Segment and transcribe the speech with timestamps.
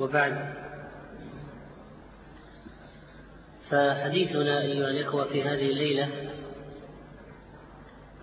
[0.00, 0.54] وبعد.
[3.70, 6.08] فحديثنا أيها الإخوة في هذه الليلة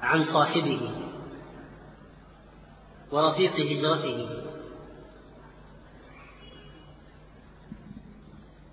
[0.01, 0.91] عن صاحبه
[3.11, 4.29] ورفيق هجرته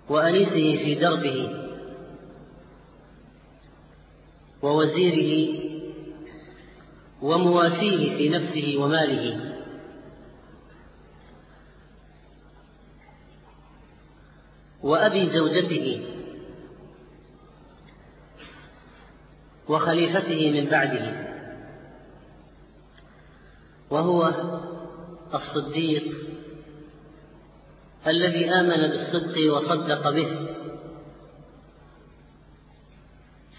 [0.09, 1.69] وأنيسه في دربه
[4.61, 5.59] ووزيره
[7.21, 9.48] ومواسيه في نفسه وماله.
[14.83, 16.01] وأبي زوجته
[19.69, 21.29] وخليفته من بعده
[23.89, 24.33] وهو
[25.33, 26.13] الصديق
[28.07, 30.47] الذي آمن بالصدق وصدق به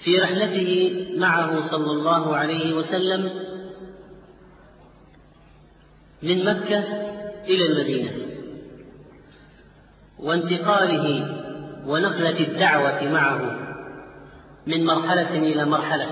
[0.04, 3.30] في رحلته معه صلى الله عليه وسلم
[6.22, 6.78] من مكة
[7.44, 8.19] إلى المدينة.
[10.22, 11.36] وانتقاله
[11.86, 13.58] ونقلة الدعوة معه
[14.66, 16.06] من مرحلة إلى مرحلة.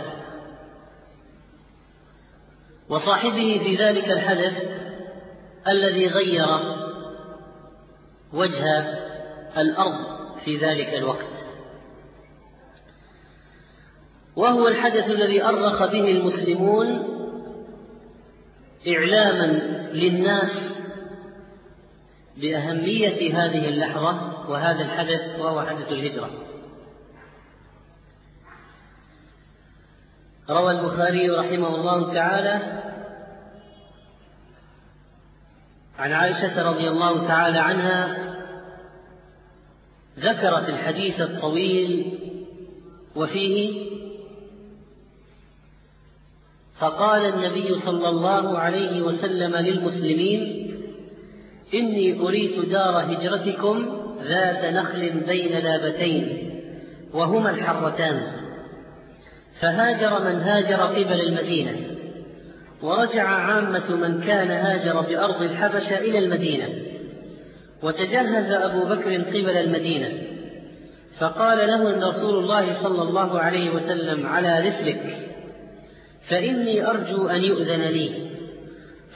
[2.88, 4.62] وصاحبه في ذلك الحدث
[5.68, 6.46] الذي غير
[8.32, 8.80] وجه
[9.56, 11.38] الأرض في ذلك الوقت.
[14.36, 17.18] وهو الحدث الذي أرخ به المسلمون
[18.88, 19.46] إعلاما
[19.92, 20.77] للناس
[22.40, 26.30] بأهمية هذه اللحظة وهذا الحدث وهو حدث الهجرة.
[30.50, 32.82] روى البخاري رحمه الله تعالى
[35.98, 38.28] عن عائشة رضي الله تعالى عنها
[40.18, 42.18] ذكرت الحديث الطويل
[43.16, 43.88] وفيه
[46.78, 50.67] فقال النبي صلى الله عليه وسلم للمسلمين
[51.74, 53.86] إني أريت دار هجرتكم
[54.22, 56.50] ذات نخل بين لابتين
[57.12, 58.22] وهما الحرتان.
[59.60, 61.76] فهاجر من هاجر قبل المدينة
[62.82, 66.68] ورجع عامة من كان هاجر بأرض الحبشة إلى المدينة
[67.82, 70.08] وتجهز أبو بكر قبل المدينة.
[71.18, 75.28] فقال له رسول الله صلى الله عليه وسلم على رسلك
[76.28, 78.27] فإني أرجو أن يؤذن لي.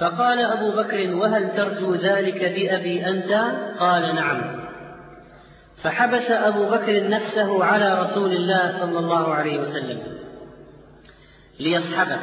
[0.02, 3.32] فقال أبو بكر وهل ترجو ذلك بأبي أنت؟
[3.78, 4.40] قال نعم.
[5.82, 10.00] فحبس أبو بكر نفسه على رسول الله صلى الله عليه وسلم
[11.60, 12.18] ليصحبه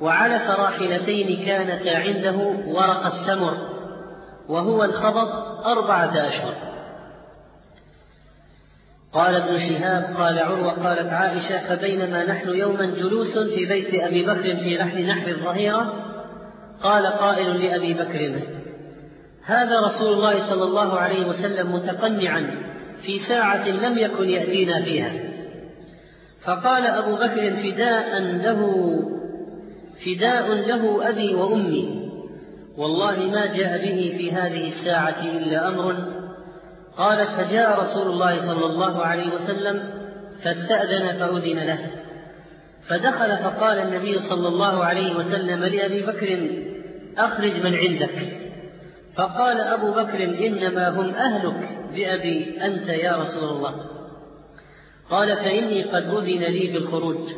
[0.00, 2.36] وعلف راحلتين كانتا عنده
[2.66, 3.56] ورق السمر
[4.48, 5.28] وهو الخبط
[5.66, 6.54] أربعة أشهر.
[9.12, 14.56] قال ابن شهاب قال عروة قالت عائشة فبينما نحن يوما جلوس في بيت أبي بكر
[14.56, 16.09] في لحن نحر الظهيرة
[16.82, 18.40] قال قائل لأبي بكر
[19.44, 22.50] هذا رسول الله صلى الله عليه وسلم متقنعا
[23.02, 25.12] في ساعة لم يكن يأتينا فيها.
[26.44, 28.92] فقال أبو بكر فداء له
[30.06, 32.10] فداء له أبي وأمي.
[32.76, 35.96] والله ما جاء به في هذه الساعة إلا أمر.
[36.96, 39.82] قالت فجاء رسول الله صلى الله عليه وسلم
[40.44, 41.99] فاستأذن فأذن له.
[42.90, 46.50] فدخل فقال النبي صلى الله عليه وسلم لأبي بكر
[47.18, 48.36] أخرج من عندك.
[49.16, 51.68] فقال أبو بكر إنما هم أهلك.
[51.94, 53.74] بأبي أنت يا رسول الله.
[55.10, 57.28] قال فإني قد أذن لي بالخروج.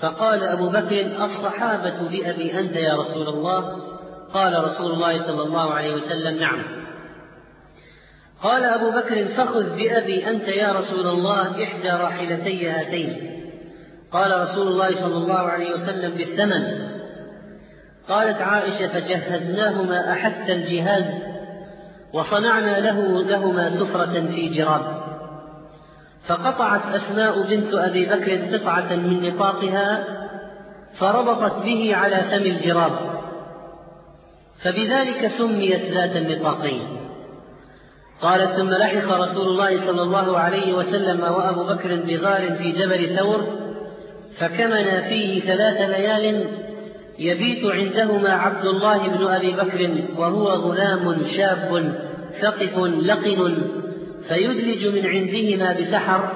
[0.00, 3.78] فقال أبو بكر الصحابة بأبي أنت يا رسول الله؟
[4.34, 6.62] قال رسول الله صلى الله عليه وسلم نعم.
[8.42, 13.35] قال أبو بكر فخذ بأبي أنت يا رسول الله إحدى راحلتي هاتين.
[14.12, 16.88] قال رسول الله صلى الله عليه وسلم بالثمن.
[18.08, 21.22] قالت عائشة فجهزناهما أحث الجهاز
[22.12, 25.02] وصنعنا له لهما سفرة في جراب.
[26.26, 30.04] فقطعت أسماء بنت أبي بكر قطعة من نطاقها
[30.98, 32.92] فربطت به على فم الجراب.
[34.62, 36.82] فبذلك سميت ذات النطاقين.
[38.22, 43.65] قالت ثم لحق رسول الله صلى الله عليه وسلم وأبو بكر بغار في جبل ثور
[44.38, 46.46] فكمنا فيه ثلاث ليال
[47.18, 51.92] يبيت عندهما عبد الله بن أبي بكر وهو غلام شاب
[52.40, 53.58] ثقف لقن
[54.28, 56.32] فيدلج من عندهما بسحر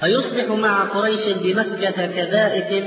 [0.00, 2.84] فيصبح مع قريش بمكة كذائف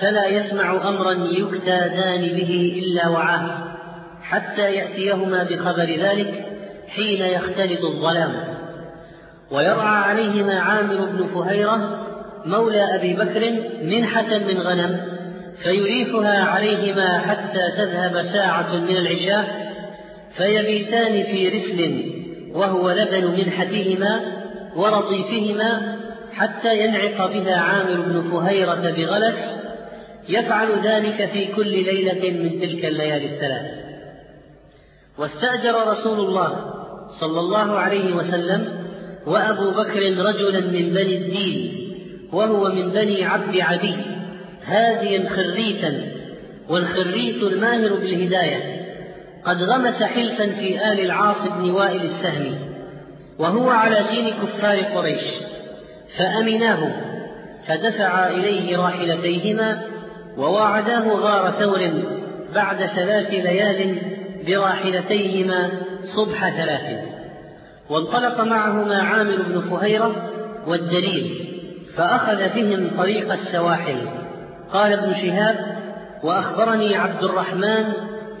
[0.00, 3.76] فلا يسمع أمرا يكتادان به إلا وعاه
[4.22, 6.46] حتى يأتيهما بخبر ذلك
[6.88, 8.32] حين يختلط الظلام.
[9.50, 12.03] ويرعى عليهما عامر بن فهيرة
[12.46, 13.52] مولى أبي بكر
[13.82, 15.00] منحة من غنم
[15.62, 19.74] فيريحها عليهما حتى تذهب ساعة من العشاء
[20.36, 22.12] فيبيتان في رسل
[22.52, 24.20] وهو لبن منحتهما
[24.76, 25.96] ورطيفهما
[26.32, 29.60] حتى ينعق بها عامر بن فهيرة بغلس
[30.28, 33.84] يفعل ذلك في كل ليلة من تلك الليالي الثلاث.
[35.18, 36.74] واستأجر رسول الله
[37.20, 38.68] صلى الله عليه وسلم
[39.26, 41.83] وأبو بكر رجلا من بني الدين
[42.34, 43.94] وهو من بني عبد عدي
[44.64, 46.00] هاديا خريتا
[46.68, 48.84] والخريت الماهر بالهداية
[49.44, 52.56] قد غمس حلفا في آل العاص بن وائل السهمي
[53.38, 55.22] وهو على دين كفار قريش
[56.18, 56.90] فأمناه
[57.66, 59.82] فدفعا إليه راحلتيهما
[60.36, 61.92] وواعداه غار ثور
[62.54, 63.98] بعد ثلاث ليال
[64.46, 65.70] براحلتيهما
[66.04, 67.04] صبح ثلاث
[67.90, 70.30] وانطلق معهما عامر بن فهيرة
[70.66, 71.53] والدليل.
[71.96, 73.96] فأخذ بهم طريق السواحل.
[74.72, 75.76] قال ابن شهاب
[76.22, 77.84] وأخبرني عبد الرحمن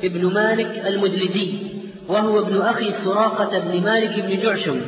[0.02, 1.74] بن مالك المدلجي
[2.08, 4.80] وهو ابن أخي سراقة بن مالك بن جعشم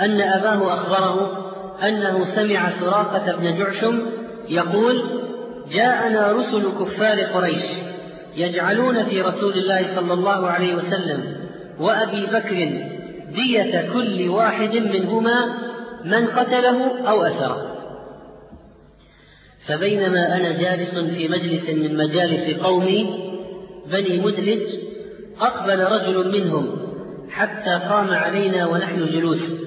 [0.00, 1.38] أن أباه أخبره
[1.82, 4.06] أنه سمع سراقة بن جعشم
[4.48, 5.02] يقول
[5.72, 7.64] جاءنا رسل كفار قريش
[8.36, 11.36] يجعلون في رسول الله صلى الله عليه وسلم
[11.80, 12.82] وأبي بكر
[13.34, 15.46] دية كل واحد منهما
[16.04, 17.71] من قتله أو أسره
[19.66, 23.32] فبينما أنا جالس في مجلس من مجالس قومي
[23.92, 24.62] بني مدلج
[25.40, 26.66] أقبل رجل منهم
[27.30, 29.64] حتى قام علينا ونحن جلوس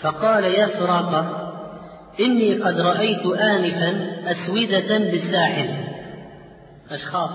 [0.00, 1.40] فقال يا سراقة
[2.20, 3.96] إني قد رأيت آنفا
[4.30, 5.68] أسودة بالساحل.
[6.90, 7.30] أشخاص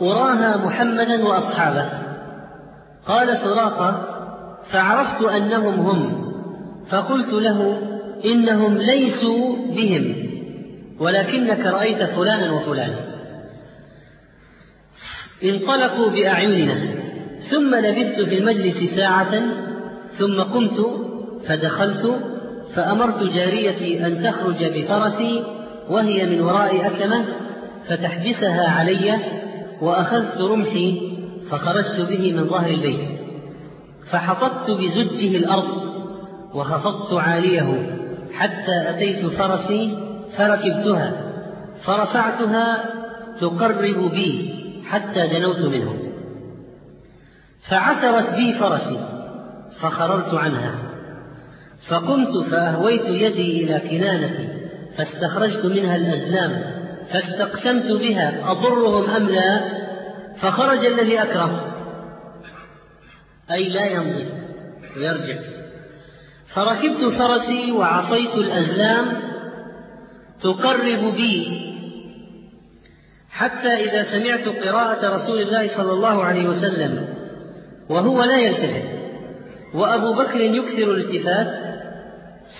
[0.00, 1.88] أراها محمدا وأصحابه.
[3.06, 4.04] قال سراقة
[4.70, 6.28] فعرفت أنهم هم
[6.90, 7.80] فقلت له
[8.24, 10.27] إنهم ليسوا بهم.
[11.00, 12.96] ولكنك رأيت فلانا وفلانا.
[15.44, 16.74] انطلقوا بأعيننا
[17.50, 19.42] ثم لبثت في المجلس ساعة
[20.18, 20.86] ثم قمت
[21.46, 22.20] فدخلت
[22.74, 25.44] فأمرت جاريتي أن تخرج بفرسي
[25.88, 27.24] وهي من وراء أكمة
[27.88, 29.14] فتحبسها علي
[29.80, 31.00] وأخذت رمحي
[31.50, 33.08] فخرجت به من ظهر البيت.
[34.10, 35.88] فحطبت بزجه الأرض
[36.54, 37.96] وخفضت عاليه
[38.32, 40.07] حتى أتيت فرسي
[40.38, 41.12] فركبتها
[41.84, 42.84] فرفعتها
[43.40, 44.54] تقرب بي
[44.86, 45.98] حتى دنوت منه.
[47.68, 49.00] فعثرت بي فرسي
[49.80, 50.74] فخررت عنها.
[51.88, 54.48] فقمت فأهويت يدي إلى كنانتي
[54.96, 56.62] فاستخرجت منها الأزلام
[57.12, 59.60] فاستقسمت بها أضرهم أم لا؟
[60.36, 61.74] فخرج الذي أكره.
[63.50, 64.26] أي لا يمضي
[64.96, 65.36] ويرجع.
[66.54, 69.27] فركبت فرسي وعصيت الأزلام
[70.42, 71.68] تقرب بي.
[73.30, 77.08] حتى إذا سمعت قراءة رسول الله صلى الله عليه وسلم
[77.88, 78.88] وهو لا يلتفت
[79.74, 81.68] وأبو بكر يكثر الالتفات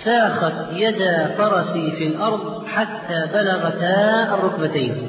[0.04, 5.06] ساخت يدا فرسي في الأرض حتى بلغتا الركبتين.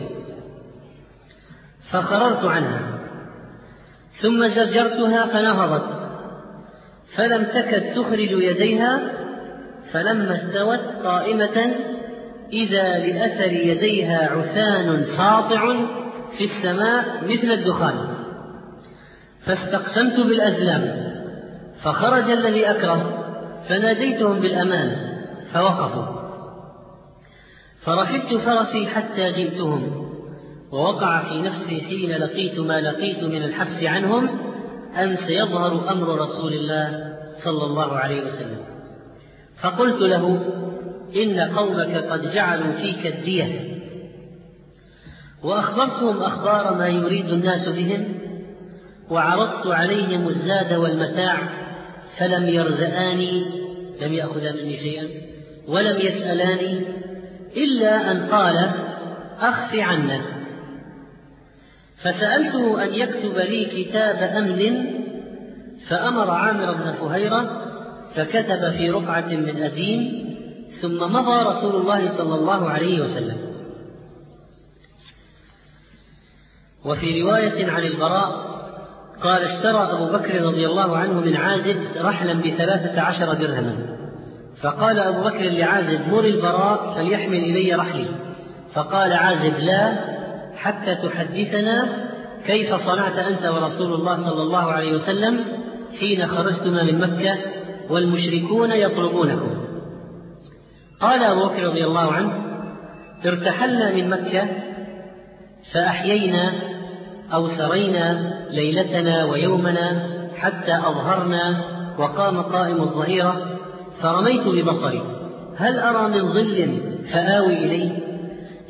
[1.92, 2.82] فخررت عنها.
[4.22, 6.00] ثم زجرتها فنهضت.
[7.16, 9.00] فلم تكد تخرج يديها
[9.92, 11.76] فلما استوت قائمة
[12.54, 15.76] إذا لأثر يديها عثان ساطع
[16.38, 17.96] في السماء مثل الدخان.
[19.46, 21.14] فاستقسمت بالأزلام
[21.84, 23.26] فخرج الذي أكره
[23.70, 24.96] فناديتهم بالأمان
[25.54, 26.20] فوقفوا.
[27.82, 30.10] فركبت فرسي حتى جئتهم
[30.72, 34.30] ووقع في نفسي حين لقيت ما لقيت من الحبس عنهم
[34.98, 38.58] أن سيظهر أمر رسول الله صلى الله عليه وسلم.
[39.62, 40.40] فقلت له
[41.16, 43.80] إن قومك قد جعلوا فيك الدية.
[45.44, 48.06] وأخبرتهم أخبار ما يريد الناس بهم
[49.10, 51.38] وعرضت عليهم الزاد والمتاع
[52.18, 53.46] فلم يرزآني
[54.02, 55.08] لم يأخذا مني شيئا
[55.68, 56.82] ولم يسألاني
[57.58, 58.70] إلا أن قال
[59.40, 60.22] أخف عنا
[61.98, 64.86] فسألته أن يكتب لي كتاب أمن
[65.88, 67.66] فأمر عامر بن فهيرة
[68.16, 70.29] فكتب في رقعة من أديم
[70.82, 73.38] ثم مضى رسول الله صلى الله عليه وسلم.
[76.86, 78.50] وفي رواية عن البراء
[79.22, 83.76] قال اشترى أبو بكر رضي الله عنه من عازب رحلا بثلاثة عشر درهما.
[84.62, 88.06] فقال أبو بكر لعازب مر البراء فليحمل إلي رحلي.
[88.74, 89.94] فقال عازب لا
[90.56, 92.08] حتى تحدثنا
[92.46, 95.46] كيف صنعت أنت ورسول الله صلى الله عليه وسلم
[96.00, 97.38] حين خرجتما من مكة
[97.90, 99.59] والمشركون يطلبونكم.
[101.02, 102.32] قال أبو بكر رضي الله عنه
[103.26, 104.48] ارتحلنا من مكة
[105.74, 106.52] فأحيينا
[107.34, 111.62] أو سرينا ليلتنا ويومنا حتى أظهرنا
[111.98, 113.60] وقام قائم الظهيرة
[114.02, 115.04] فرميت ببصري
[115.58, 116.82] هل أرى من ظل
[117.14, 117.92] فآوي إليه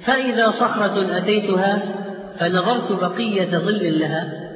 [0.05, 1.81] فإذا صخرة أتيتها
[2.39, 4.49] فنظرت بقية ظل لها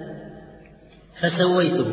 [1.22, 1.86] فسويته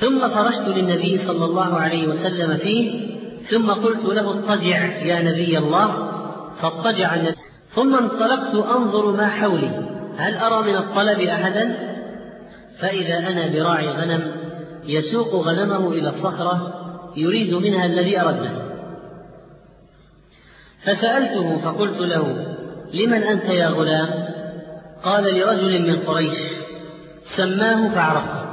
[0.00, 3.03] ثم فرشت للنبي صلى الله عليه وسلم فيه
[3.50, 6.10] ثم قلت له اضطجع يا نبي الله.
[6.62, 7.36] فاضطجع النبي.
[7.68, 9.94] ثم انطلقت أنظر ما حولي.
[10.16, 11.94] هل أرى من الطلب أحدا؟
[12.78, 14.32] فإذا أنا براعي غنم
[14.84, 16.74] يسوق غنمه إلى الصخرة
[17.16, 18.64] يريد منها الذي أردنا
[20.82, 22.56] فسألته فقلت له
[22.94, 24.08] لمن أنت يا غلام؟
[25.04, 26.38] قال لرجل من قريش
[27.36, 28.44] سماه فعرفته.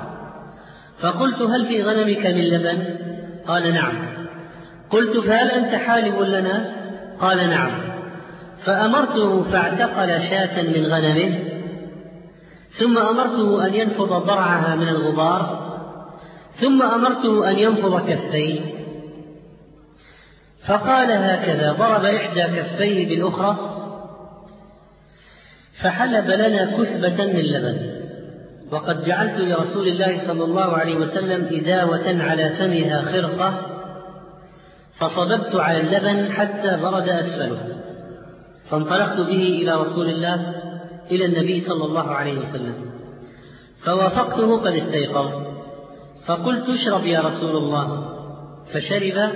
[0.99, 2.95] فقلت هل في غنمك من لبن؟
[3.47, 4.10] قال نعم.
[4.91, 6.71] قلت فهل أنت حالب لنا؟
[7.19, 7.71] قال نعم.
[8.65, 11.39] فأمرته فاعتقل شاة من غنمه
[12.79, 15.71] ثم أمرته أن ينفض ضرعها من الغبار
[16.61, 18.61] ثم أمرته أن ينفض كفيه.
[20.67, 23.57] فقال هكذا ضرب إحدى كفيه بالأخرى
[25.81, 28.01] فحلب لنا كثبة من لبن.
[28.71, 33.70] وقد جعلت لرسول الله صلى الله عليه وسلم إداوة على فمها خرقة
[35.01, 37.57] فصببت على اللبن حتى برد أسفله
[38.69, 40.53] فانطلقت به إلى رسول الله
[41.11, 42.73] إلى النبي صلى الله عليه وسلم
[43.83, 45.31] فوافقته قد استيقظ
[46.25, 48.07] فقلت اشرب يا رسول الله
[48.73, 49.29] فشرب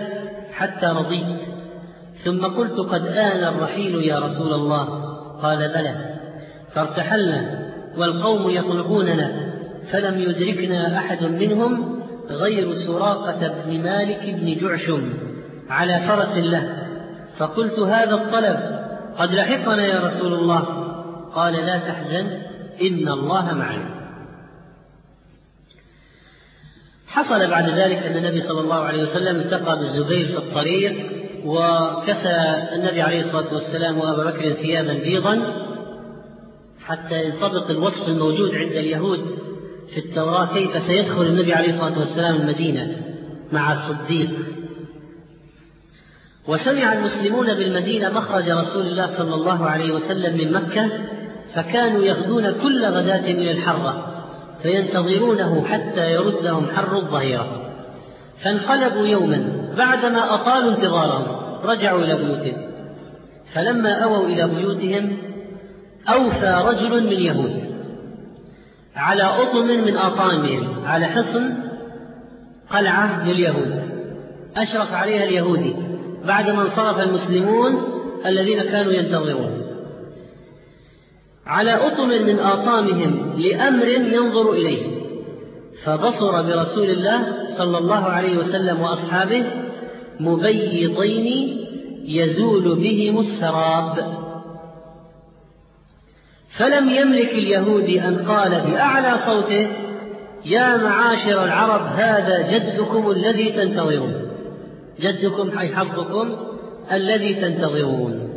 [0.51, 1.37] حتى رضيت
[2.23, 4.85] ثم قلت قد آن الرحيل يا رسول الله
[5.41, 6.15] قال بلى
[6.73, 9.31] فارتحلنا والقوم يطلبوننا
[9.91, 15.13] فلم يدركنا أحد منهم غير سراقة بن مالك بن جعشم.
[15.69, 16.87] على فرس له
[17.37, 18.85] فقلت هذا الطلب
[19.17, 20.85] قد لحقنا يا رسول الله.
[21.33, 22.27] قال لا تحزن
[22.81, 23.95] إن الله معنا.
[27.07, 31.11] حصل بعد ذلك أن النبي صلى الله عليه وسلم التقى بالزبير في الطريق
[31.45, 35.65] وكسى النبي عليه الصلاة والسلام وأبا بكر ثيابا بيضا
[36.85, 39.19] حتى ينطبق الوصف الموجود عند اليهود
[39.93, 42.97] في التوراة كيف سيدخل النبي عليه الصلاة والسلام المدينة
[43.51, 44.29] مع الصديق.
[46.47, 50.89] وسمع المسلمون بالمدينة مخرج رسول الله صلى الله عليه وسلم من مكة
[51.53, 54.11] فكانوا يغدون كل غداة إلى الحرة
[54.63, 57.47] فينتظرونه حتى يردهم حر الظهيرة.
[58.43, 59.43] فانقلبوا يوما
[59.77, 61.25] بعدما أطالوا انتظارهم
[61.63, 62.57] رجعوا إلى بيوتهم.
[63.53, 65.17] فلما أووا إلى بيوتهم
[66.09, 67.63] أوفى رجل من يهود
[68.95, 71.53] على أطم من أطامهم على حصن
[72.69, 73.81] قلعة لليهود
[74.57, 75.75] أشرف عليها اليهودي.
[76.27, 77.81] بعدما انصرف المسلمون
[78.25, 79.61] الذين كانوا ينتظرون.
[81.45, 84.95] على أطم من آطامهم لأمر ينظر إليه.
[85.83, 87.19] فبصر برسول الله
[87.57, 89.43] صلى الله عليه وسلم وأصحابه
[90.19, 91.57] مبيضين
[92.05, 94.15] يزول بهم السراب.
[96.57, 99.67] فلم يملك اليهودي أن قال بأعلى صوته
[100.45, 104.24] يا معاشر العرب هذا جدكم الذي تنتظرون.
[104.99, 106.35] جدكم أي حظكم
[106.91, 108.29] الذي تنتظرون.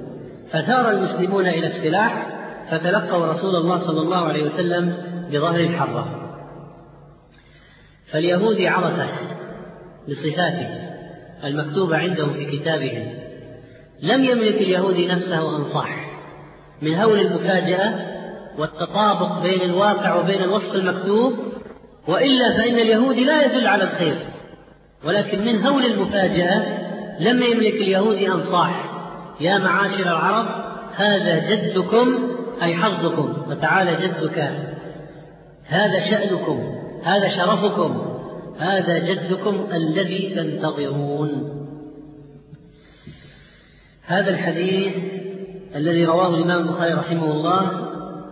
[0.50, 2.27] فثار المسلمون إلى السلاح
[2.71, 4.97] فتلقوا رسول الله صلى الله عليه وسلم
[5.33, 6.35] بظهر الحرة.
[8.12, 9.09] فاليهودي عرفه
[10.09, 10.69] بصفاته
[11.45, 13.09] المكتوبة عندهم في كتابهم.
[14.03, 16.09] لم يملك اليهودي نفسه أن صح
[16.83, 17.95] من هول المفاجأة
[18.59, 21.35] والتطابق بين الواقع وبين الوصف المكتوب
[22.09, 24.19] وإلا فإن اليهودي لا يدل على الخير.
[25.05, 26.88] ولكن من هول المفاجأة
[27.21, 28.90] لم يملك اليهودي أن صاح
[29.40, 30.47] يا معاشر العرب
[30.95, 32.19] هذا جدكم
[32.62, 34.50] أي حظكم وتعالى جدك.
[35.67, 36.75] هذا شأنكم
[37.05, 38.02] هذا شرفكم
[38.59, 41.55] هذا جدكم الذي تنتظرون.
[44.07, 44.95] هذا الحديث
[45.76, 47.71] الذي رواه الإمام البخاري رحمه الله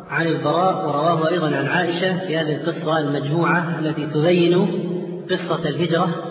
[0.08, 4.68] عن البراء ورواه أيضا عن عائشة في هذه القصة المجموعة التي تبين
[5.30, 6.25] قصة الهجرة.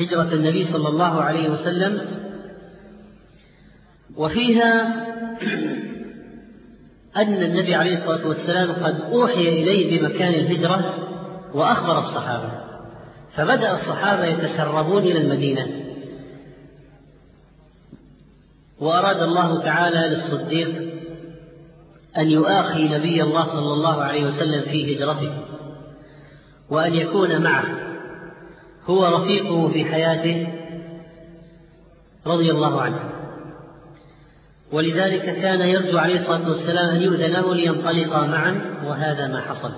[0.00, 2.00] هجرة النبي صلى الله عليه وسلم
[4.16, 5.04] وفيها
[7.16, 10.94] أن النبي عليه الصلاة والسلام قد أوحي إليه بمكان الهجرة
[11.54, 12.64] وأخبر الصحابة
[13.36, 15.66] فبدأ الصحابة يتسربون إلى المدينة.
[18.80, 20.68] وأراد الله تعالى للصديق
[22.18, 25.32] أن يؤاخي نبي الله صلى الله عليه وسلم في هجرته
[26.70, 27.93] وأن يكون معه.
[28.86, 30.48] هو رفيقه في حياته
[32.26, 33.00] رضي الله عنه.
[34.72, 39.72] ولذلك كان يرجو عليه الصلاة والسلام أن يؤذن له لينطلقا معا وهذا ما حصل.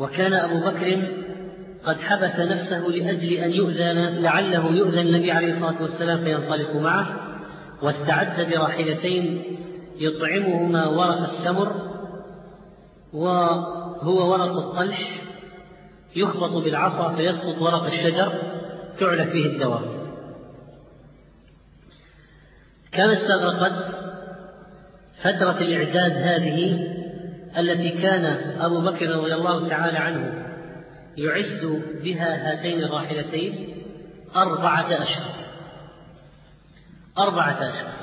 [0.00, 1.02] وكان أبو بكر
[1.86, 7.06] قد حبس نفسه لأجل أن يؤذن لعله يؤذن النبي عليه الصلاة والسلام فينطلق معه
[7.82, 9.42] واستعد براحلتين
[9.98, 11.72] يطعمهما ورق السمر
[13.12, 15.23] وهو ورق الطلح
[16.16, 18.32] يخبط بالعصا فيسقط ورق الشجر
[19.00, 19.82] تعلى فيه الدواء.
[22.92, 23.94] كم استغرقت
[25.22, 26.90] فترة الإعداد هذه
[27.58, 28.24] التي كان
[28.60, 30.46] أبو بكر رضي الله تعالى عنه
[31.16, 33.76] يعد بها هاتين الراحلتين
[34.36, 35.34] أربعة أشهر.
[37.18, 37.94] أربعة أشهر.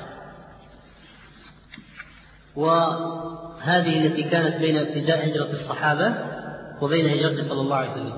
[2.56, 6.31] وهذه التي كانت بين ابتداء هجرة الصحابة
[6.80, 8.12] وبين هجرته صلى الله عليه وسلم.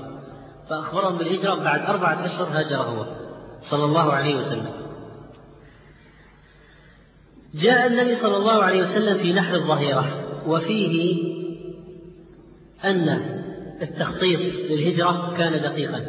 [0.71, 3.07] فأخبرهم بالهجرة بعد أربعة أشهر هاجر هو
[3.61, 4.71] صلى الله عليه وسلم.
[7.55, 10.05] جاء النبي صلى الله عليه وسلم في نحر الظهيرة
[10.47, 11.25] وفيه
[12.85, 13.09] أن
[13.83, 16.05] التخطيط للهجرة كان دقيقا.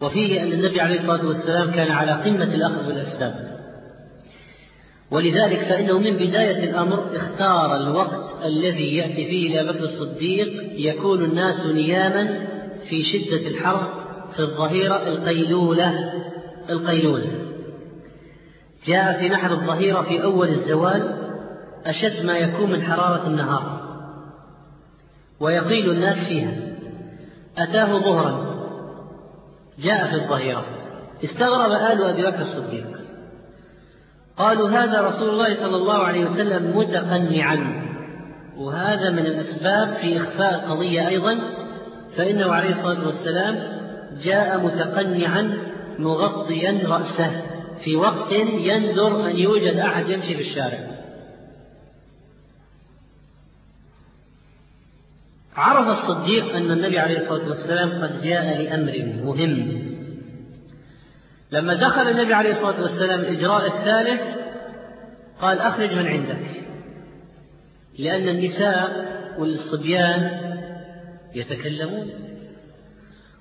[0.00, 3.56] وفيه أن النبي عليه الصلاة والسلام كان على قمة الأخذ بالأسباب
[5.10, 11.66] ولذلك فإنه من بداية الأمر اختار الوقت الذي يأتي فيه إلى بكر الصديق يكون الناس
[11.66, 12.46] نياما
[12.88, 14.04] في شدة الحر
[14.36, 16.12] في الظهيرة القيلولة
[16.70, 17.26] القيلولة.
[18.86, 21.16] جاء في نحر الظهيرة في أول الزوال
[21.86, 23.80] أشد ما يكون من حرارة النهار.
[25.40, 26.52] ويقيل الناس فيها
[27.58, 28.56] أتاه ظهرا.
[29.78, 30.64] جاء في الظهيرة.
[31.24, 32.86] استغرب آل أبي بكر الصديق.
[34.38, 37.85] قالوا هذا رسول الله صلى الله عليه وسلم متقنعا.
[38.58, 41.38] وهذا من الأسباب في إخفاء القضية أيضا
[42.16, 43.76] فإنه عليه الصلاة والسلام
[44.22, 45.58] جاء متقنعا
[45.98, 47.42] مغطيا رأسه
[47.84, 50.78] في وقت يندر أن يوجد أحد يمشي في الشارع.
[55.56, 59.82] عرف الصديق أن النبي عليه الصلاة والسلام قد جاء لأمر مهم.
[61.52, 64.20] لما دخل النبي عليه الصلاة والسلام الإجراء الثالث
[65.40, 66.66] قال أخرج من عندك.
[67.98, 69.06] لأن النساء
[69.38, 70.40] والصبيان
[71.34, 72.10] يتكلمون.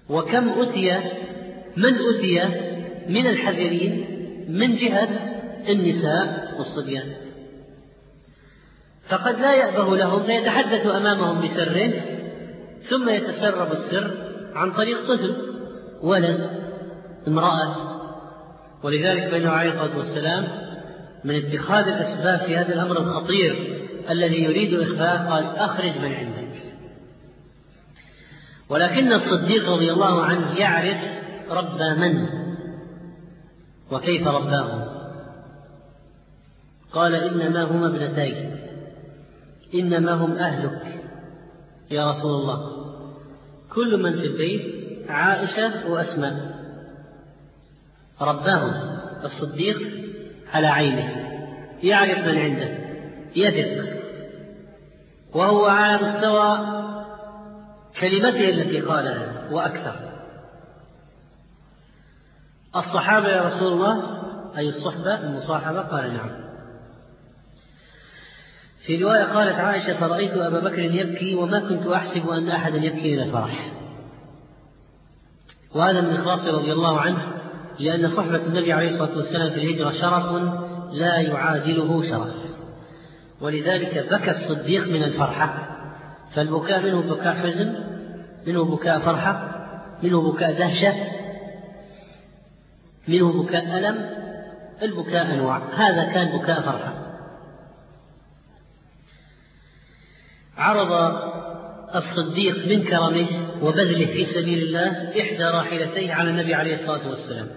[0.10, 1.00] وكم أتي
[1.78, 2.44] من أتي
[3.10, 4.06] من الحذرين
[4.50, 5.10] من جهة
[5.70, 7.13] النساء والصبيان؟
[9.10, 11.91] فقد لا يأبه لهم فيتحدث أمامهم بسر
[12.89, 14.12] ثم يتسرب السر
[14.56, 15.36] عن طريق طفل
[16.02, 16.50] ولد
[17.28, 17.96] امرأة.
[18.84, 20.48] ولذلك فإنه عليه الصلاة والسلام
[21.24, 23.75] من اتخاذ الأسباب في هذا الأمر الخطير
[24.10, 26.62] الذي يريد إخفاء قال أخرج من عندك.
[28.70, 30.98] ولكن الصديق رضي الله عنه يعرف
[31.50, 32.28] ربى من
[33.91, 34.96] وكيف رباه.
[36.94, 38.58] قال إنما هما ابنتين
[39.74, 41.04] إنما هم أهلك
[41.91, 42.86] يا رسول الله.
[43.74, 46.56] كل من في البيت عائشة وأسماء
[48.22, 49.78] رباهم الصديق
[50.54, 51.32] على عينه
[51.84, 52.78] يعرف من عنده
[53.36, 53.95] يثق.
[55.36, 56.58] وهو على مستوى
[58.00, 59.95] كلمته التي قالها وأكثر.
[62.76, 64.21] الصحابة يا رسول الله
[64.58, 66.30] أي الصحبة المصاحبة؟ قال نعم.
[68.86, 73.24] في رواية قالت عائشة فرأيت أبا بكر يبكي وما كنت أحسب أن أحدا يبكي من
[73.24, 73.71] الفرح
[75.76, 77.21] وهذا من إخلاص رضي الله عنه
[77.80, 80.26] لأن صحبة النبي عليه الصلاة والسلام في الهجرة شرف
[80.91, 82.45] لا يعادله شرف.
[83.41, 85.78] ولذلك بكى الصديق من الفرحة
[86.36, 87.76] فالبكاء منه بكاء حزن
[88.48, 89.56] منه بكاء فرحة
[90.04, 90.93] منه بكاء دهشة
[93.08, 94.10] منه بكاء ألم
[94.82, 96.93] البكاء أنواع هذا كان بكاء فرحة.
[100.58, 100.91] عرض
[101.95, 103.28] الصديق من كرمه
[103.62, 107.48] وبذله في سبيل الله إحدى راحلتيه على النبي عليه الصلاة والسلام.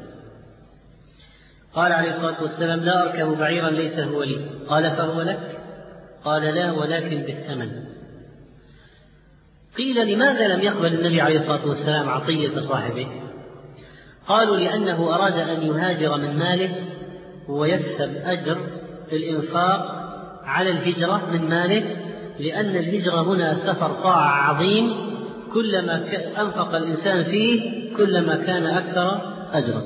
[1.74, 4.44] قال عليه الصلاة والسلام لا أركب بعيرا ليس هو لي.
[4.68, 5.60] قال فهو لك؟
[6.24, 7.84] قال لا ولكن بالثمن.
[9.76, 13.06] قيل لماذا لم يقبل النبي عليه الصلاة والسلام عطية صاحبه؟
[14.28, 16.74] قالوا لأنه أراد أن يهاجر من ماله
[17.48, 18.58] ويكسب أجر
[19.12, 19.98] الإنفاق
[20.44, 21.96] على الهجرة من ماله
[22.38, 25.08] لأن الهجرة هنا سفر طاعة عظيم
[25.54, 26.04] كلما
[26.40, 29.82] أنفق الإنسان فيه كلما كان أكثر أجرا.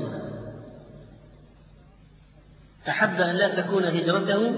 [2.88, 4.52] أحب أن لا تكون هجرته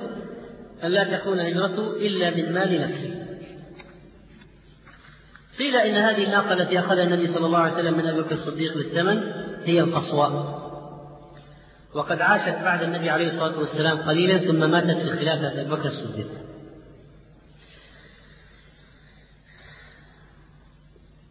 [0.84, 3.26] أن لا تكون هجرته إلا من مال نفسه.
[5.58, 8.74] قيل إن هذه الناقة التي أخذها النبي صلى الله عليه وسلم من أبي بكر الصديق
[8.74, 9.32] بالثمن
[9.64, 10.64] هي القصواء.
[11.94, 16.28] وقد عاشت بعد النبي عليه الصلاة والسلام قليلا ثم ماتت في خلافة أبي بكر الصديق.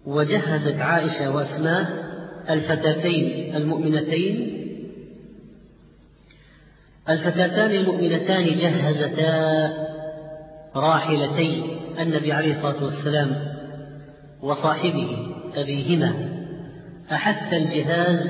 [0.05, 2.13] وجهزت عائشة وأسماء
[2.49, 4.62] الفتاتين المؤمنتين
[7.09, 9.73] الفتاتان المؤمنتان جهزتا
[10.75, 13.53] راحلتي النبي عليه الصلاة والسلام
[14.41, 16.13] وصاحبه أبيهما.
[17.11, 18.29] أحث الجهاز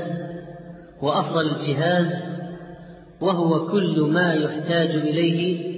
[1.02, 2.24] وأفضل الجهاز
[3.22, 5.74] وهو كل ما يحتاج إليه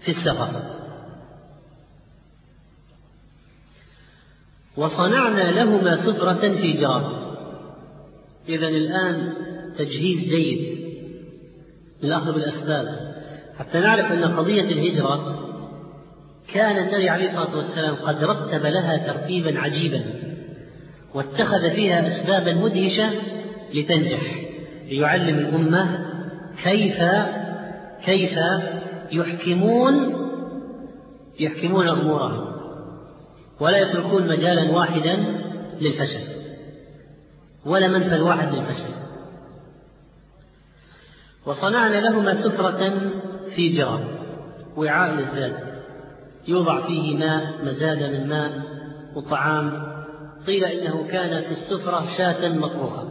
[0.00, 0.62] في السفر.
[4.76, 7.12] وصنعنا لهما سفرة في جراب
[8.48, 9.32] إذا الآن
[9.78, 10.77] تجهيز جيد.
[12.04, 13.14] الأخذ بالأسباب
[13.58, 15.44] حتى نعرف أن قضية الهجرة
[16.54, 20.04] كان النبي عليه الصلاة والسلام قد رتب لها ترتيبا عجيبا
[21.14, 23.10] واتخذ فيها أسبابا مدهشة
[23.74, 24.20] لتنجح
[24.88, 26.06] ليعلم الأمة
[26.64, 27.02] كيف
[28.04, 28.38] كيف
[29.12, 30.14] يحكمون
[31.40, 32.48] يحكمون أمورهم
[33.60, 35.16] ولا يتركون مجالا واحدا
[35.80, 36.20] للفشل
[37.66, 39.07] ولا منفى واحد للفشل
[41.48, 43.10] وصنعنا لهما سفرة
[43.54, 44.04] في جراب
[44.76, 45.54] وعاء للزاد.
[46.48, 48.62] يوضع فيه ماء مزاد من ماء
[49.14, 49.88] وطعام.
[50.46, 53.08] قيل إنه كان في السفرة شاة مطبوخة.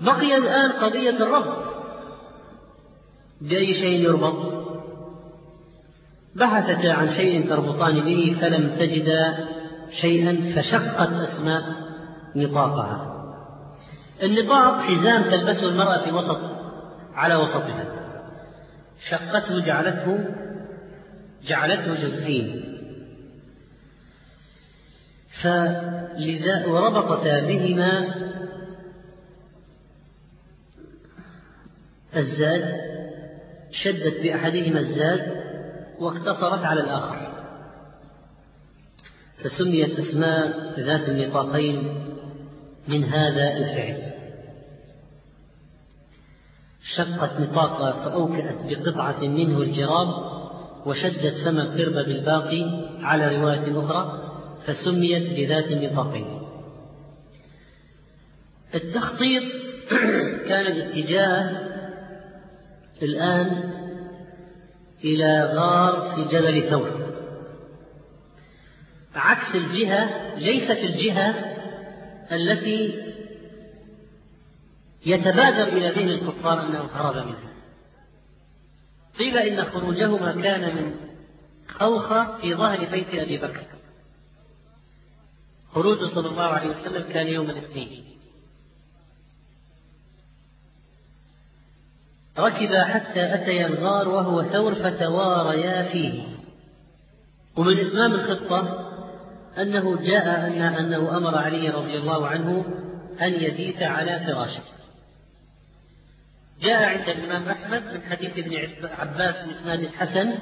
[0.00, 1.56] بقي الآن قضية الربط
[3.40, 4.58] بأي شيء يربط؟
[6.36, 9.48] بحثتا عن شيء تربطان به فلم تجدا
[10.00, 11.62] شيئا فشقت أسماء
[12.36, 13.17] نطاقها
[14.22, 16.40] النطاق حزام تلبسه المرأة في وسط
[17.14, 17.84] على وسطها.
[19.10, 20.18] شقته جعلته
[21.46, 22.64] جعلته جزئين
[25.42, 28.14] فلذا وربطتا بهما
[32.16, 32.80] الزاد
[33.70, 35.44] شدت بأحدهما الزاد
[35.98, 37.28] واقتصرت على الآخر.
[39.38, 42.04] فسميت أسماء ذات النطاقين
[42.88, 44.07] من هذا الفعل.
[46.96, 50.08] شقت نطاقها فأوكأت بقطعة منه الجراب
[50.86, 52.64] وشدت فم القرب بالباقي
[53.02, 54.32] على رواية أخرى
[54.66, 56.38] فسميت بذات النطاقين
[58.74, 59.42] التخطيط
[60.48, 61.68] كان الاتجاه
[63.02, 63.70] الآن
[65.04, 67.08] إلى غار في جبل ثور.
[69.14, 71.34] عكس الجهة ليست الجهة
[72.32, 73.07] التي
[75.08, 77.52] يتبادر إلى ذهن الكفار أنه هرب منها.
[79.18, 80.94] قيل إن خروجهما كان من
[81.68, 83.66] خوخة في ظهر بيت أبي بكر.
[85.74, 88.04] خروجه صلى الله عليه وسلم كان يوم الاثنين.
[92.38, 96.22] ركبا حتى أتيا الغار وهو ثور فتواريا فيه.
[97.56, 98.90] ومن إتمام الخطة
[99.58, 102.64] أنه جاء أن أنه أمر علي رضي الله عنه
[103.20, 104.77] أن يبيت على فراشه.
[106.60, 110.38] جاء عند الإمام أحمد من حديث ابن عباس بإسناد الحسن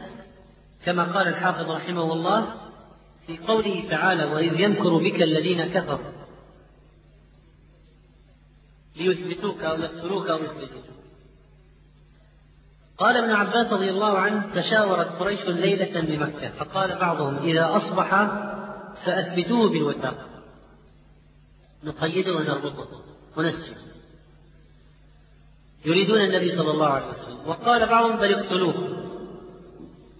[0.85, 2.55] كما قال الحافظ رحمه الله
[3.27, 6.13] في قوله تعالى وإذ يمكر بك الذين كفروا
[8.97, 10.85] ليثبتوك أو يقتلوك أو يخرجوك.
[12.99, 18.11] قال ابن عباس رضي الله عنه تشاورت قريش ليلة بمكة فقال بعضهم إذا أصبح
[19.05, 20.29] فأثبتوه بالوثاق
[21.85, 22.89] نقيده ونربطه
[23.37, 23.86] ونسجد
[25.87, 27.39] يريدون النبي صلى الله عليه وسلم.
[27.47, 28.75] وقال بعضهم بل اقتلوه.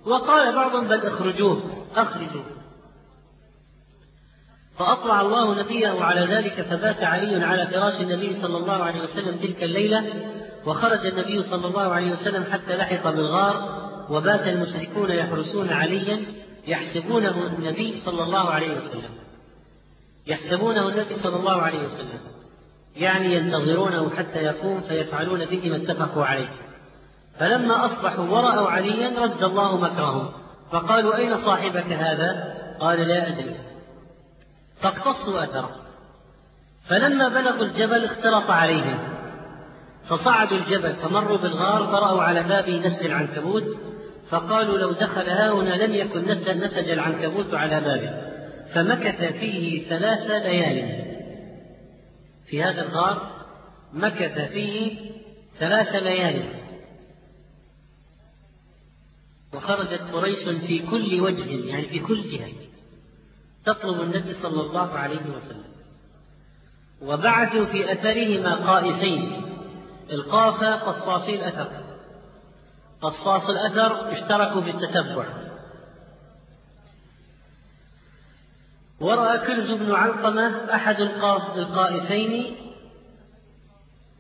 [0.07, 1.63] وقال بعضهم بل اخرجوه.
[1.97, 2.45] أخرجوه.
[4.79, 9.63] فأطلع الله نبيه على ذلك فبات علي على فراش النبي صلى الله عليه وسلم تلك
[9.63, 10.05] الليلة
[10.67, 16.25] وخرج النبي صلى الله عليه وسلم حتى لحق بالغار وبات المشركون يحرسون عليا
[16.67, 19.11] يحسبونه النبي صلى الله عليه وسلم.
[20.27, 22.21] يحسبونه النبي صلى الله عليه وسلم.
[22.97, 26.49] يعني ينتظرونه حتى يقوم فيفعلون به ما اتفقوا عليه.
[27.39, 30.29] فلما أصبحوا ورأوا عليا رد الله مكرهم.
[30.73, 33.57] فقالوا أين صاحبك هذا؟ قال لا أدري.
[34.81, 35.71] فاقتصوا أثره.
[36.89, 38.99] فلما بلغوا الجبل اختلط عليهم.
[40.09, 43.65] فصعدوا الجبل فمروا بالغار فرأوا على بابه نسج العنكبوت.
[44.31, 48.11] فقالوا لو دخل هاهنا لم يكن نسج العنكبوت على بابه.
[48.75, 51.06] فمكث فيه ثلاث ليال.
[52.47, 53.47] في هذا الغار
[53.93, 55.11] مكث فيه
[55.59, 56.45] ثلاث ليال
[59.55, 62.53] وخرجت قريش في كل وجه يعني في كل جهة.
[63.65, 65.65] تطلب النبي صلى الله عليه وسلم.
[67.03, 69.43] وبعثوا في أثرهما قائسين
[70.11, 71.71] القاف قصاصي الأثر.
[73.01, 75.46] قصاص الأثر اشتركوا في التتبع.
[79.01, 82.57] ورأى كنز بن علقمة أحد القائفين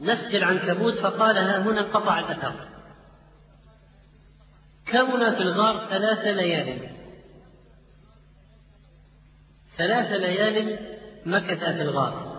[0.00, 2.54] نسج العنكبوت فقال ها هنا انقطع الأثر.
[4.90, 6.88] كون في الغار ثلاث ليال؟
[9.78, 10.78] ثلاث ليال
[11.26, 12.36] مكث في الغار.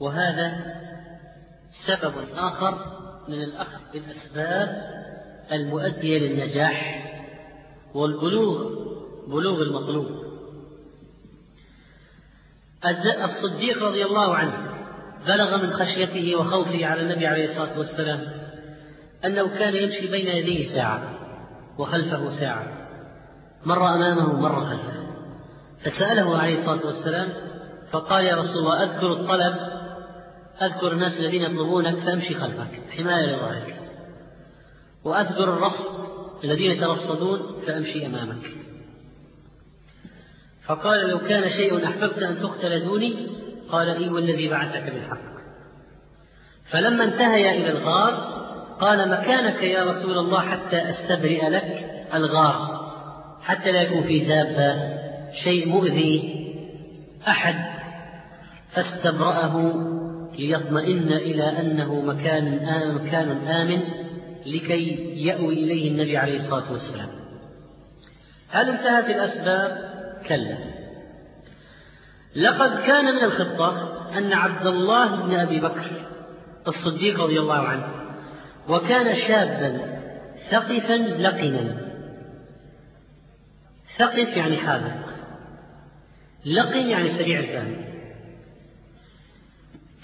[0.00, 0.76] وهذا
[1.86, 4.92] سبب آخر من الأخذ بالأسباب
[5.52, 7.08] المؤدية للنجاح
[7.94, 8.81] والبلوغ.
[9.26, 10.06] بلوغ المطلوب.
[13.24, 14.72] الصديق رضي الله عنه
[15.26, 18.20] بلغ من خشيته وخوفه على النبي عليه الصلاة والسلام
[19.24, 21.02] أنه كان يمشي بين يديه ساعة
[21.78, 22.88] وخلفه ساعة.
[23.66, 24.92] مرة أمامه مرة خلفه.
[25.80, 27.28] فسأله عليه الصلاة والسلام
[27.90, 29.56] فقال يا رسول الله أذكر الطلب
[30.62, 32.80] أذكر الناس الذين يطلبونك فأمشي خلفك.
[32.90, 33.78] حماية لظهرك
[35.04, 35.84] وأذكر الرصد
[36.44, 38.61] الذين يترصدون فأمشي أمامك.
[40.66, 43.14] فقال لو كان شيء أحببت أن تقتل دوني
[43.68, 45.32] قال إي والذي بعثك بالحق.
[46.70, 48.42] فلما انتهيا إلى الغار
[48.80, 52.82] قال مكانك يا رسول الله حتى أستبرئ لك الغار
[53.42, 54.98] حتى لا يكون في دابة
[55.44, 56.42] شيء مؤذي
[57.28, 57.72] أحد.
[58.70, 59.72] فاستبرأه
[60.38, 63.80] ليطمئن إلى أنه مكان آمن مكان آمن
[64.46, 67.08] لكي يأوي إليه النبي عليه الصلاة والسلام.
[68.48, 69.91] هل انتهت الأسباب؟
[70.32, 70.56] كلا
[72.36, 75.90] لقد كان من الخطة أن عبد الله بن أبي بكر
[76.68, 77.88] الصديق رضي الله عنه
[78.68, 79.92] وكان شابا
[80.50, 81.92] ثقفا لقنا.
[83.98, 85.06] ثقف يعني حاذق.
[86.46, 87.84] لقن يعني سريع الفهم.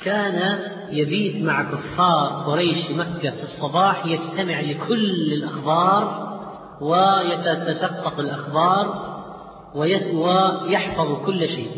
[0.05, 0.59] كان
[0.91, 6.29] يبيت مع كفار قريش مكة في الصباح يستمع لكل الأخبار
[6.81, 9.08] ويتسقط الأخبار
[9.75, 11.71] ويحفظ كل شيء.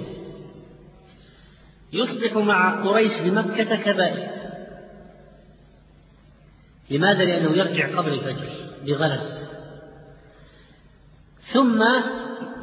[1.92, 4.28] يصبح مع قريش بمكة كبائر.
[6.90, 8.48] لماذا؟ لأنه يرجع قبل الفجر
[8.86, 9.50] بغلس.
[11.52, 11.84] ثم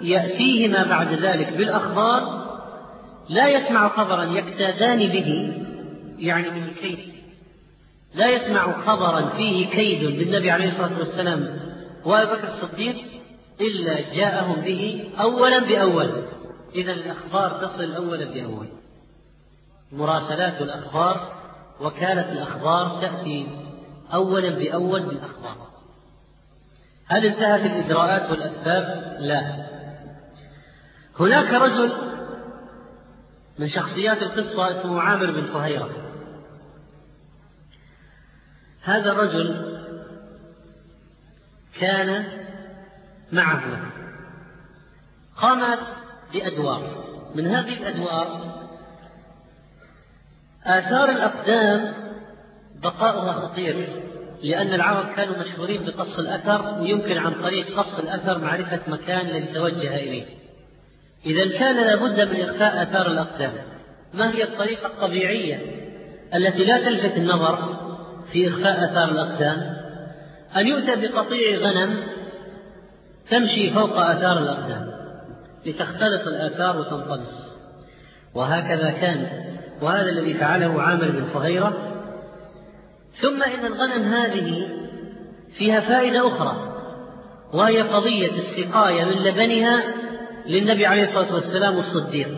[0.02, 2.48] يأتيه ما بعد ذلك بالأخبار
[3.30, 5.62] لا يسمع خبرا يكتادان به
[6.20, 7.00] يعني من الكيد
[8.16, 11.60] لا يسمع خبرا فيه كيد بالنبي عليه الصلاة والسلام.
[12.06, 12.96] وأبي بكر الصديق
[13.62, 16.24] إلا جاءهم به أولا بأول.
[16.76, 18.68] إذا الأخبار تصل أولا بأول.
[19.92, 21.38] مراسلات الأخبار
[21.82, 23.48] وكالة الأخبار تأتي
[24.14, 25.68] أولا بأول بالأخبار.
[27.06, 29.68] هل انتهت الإجراءات والأسباب؟ لا.
[31.20, 31.92] هناك رجل
[33.60, 35.90] من شخصيات القصة اسمه عامر بن فهيرة.
[38.82, 39.78] هذا الرجل
[41.80, 42.37] كان
[43.32, 43.92] معه
[45.38, 45.80] قامت
[46.34, 47.08] بأدوار.
[47.36, 48.58] من هذه الأدوار
[50.66, 51.94] آثار الأقدام
[52.84, 53.90] بقاؤها خطير
[54.44, 59.96] لأن العرب كانوا مشهورين بقص الأثر ويمكن عن طريق قص الأثر معرفة مكان الذي توجه
[59.96, 60.26] إليه.
[61.26, 63.54] إذا كان لابد من إخفاء آثار الأقدام.
[64.14, 65.60] ما هي الطريقة الطبيعية
[66.36, 67.76] التي لا تلفت النظر
[68.32, 69.78] في إخفاء آثار الأقدام؟
[70.56, 72.04] أن يؤتى بقطيع غنم
[73.30, 74.92] تمشي فوق آثار الأقدام
[75.66, 77.58] لتختلط الآثار وتنطمس
[78.36, 79.48] وهكذا كان.
[79.82, 81.74] وهذا الذي فعله عامر بن فهيرة
[83.22, 84.68] ثم إن الغنم هذه
[85.58, 86.74] فيها فائدة أخرى
[87.54, 89.84] وهي قضية السقاية من لبنها
[90.46, 92.30] للنبي عليه الصلاة والسلام والصديق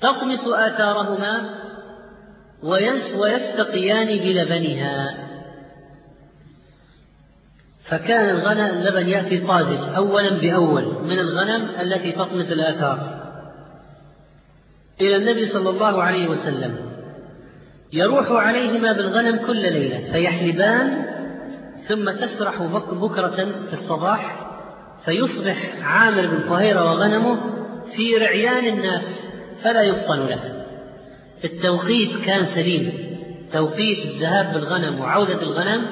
[0.00, 1.50] تطمس آثارهما
[3.16, 5.25] ويستقيان بلبنها.
[7.88, 13.26] فكان الغنم اللبن يأتي طازج أولا بأول من الغنم التي تطمس الآثار.
[15.00, 16.76] إلى النبي صلى الله عليه وسلم.
[17.92, 21.04] يروح عليهما بالغنم كل ليلة فيحلبان
[21.88, 23.36] ثم تسرح بكرة
[23.68, 24.46] في الصباح
[25.04, 27.40] فيصبح عامر بن فهيرة وغنمه
[27.96, 29.04] في رعيان الناس
[29.62, 30.64] فلا يفطن له.
[31.44, 32.92] التوقيت كان سليم.
[33.52, 35.86] توقيت الذهاب بالغنم وعودة الغنم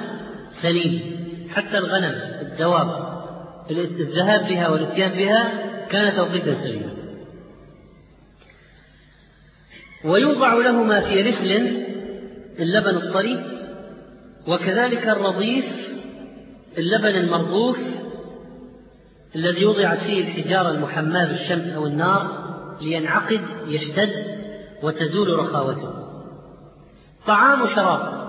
[0.62, 1.23] سليم.
[1.54, 3.14] حتى الغنم الدواب
[3.70, 5.52] الذهاب بها والإتيان بها
[5.90, 6.90] كان توقيتا سليما.
[10.04, 11.52] ويوضع لهما في رسل
[12.58, 13.44] اللبن الطري
[14.48, 15.64] وكذلك الرضيف
[16.78, 17.78] اللبن المرضوف
[19.36, 22.44] الذي وضعت فيه الحجارة المحماة بالشمس أو النار
[22.80, 24.38] لينعقد يشتد
[24.82, 25.90] وتزول رخاوته.
[27.26, 28.23] طعام وشراب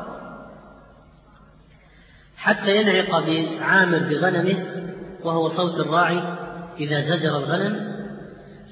[2.46, 3.16] حتى ينعق
[3.62, 4.66] عامر بغنمه
[5.24, 6.22] وهو صوت الراعي
[6.80, 7.96] إذا زجر الغنم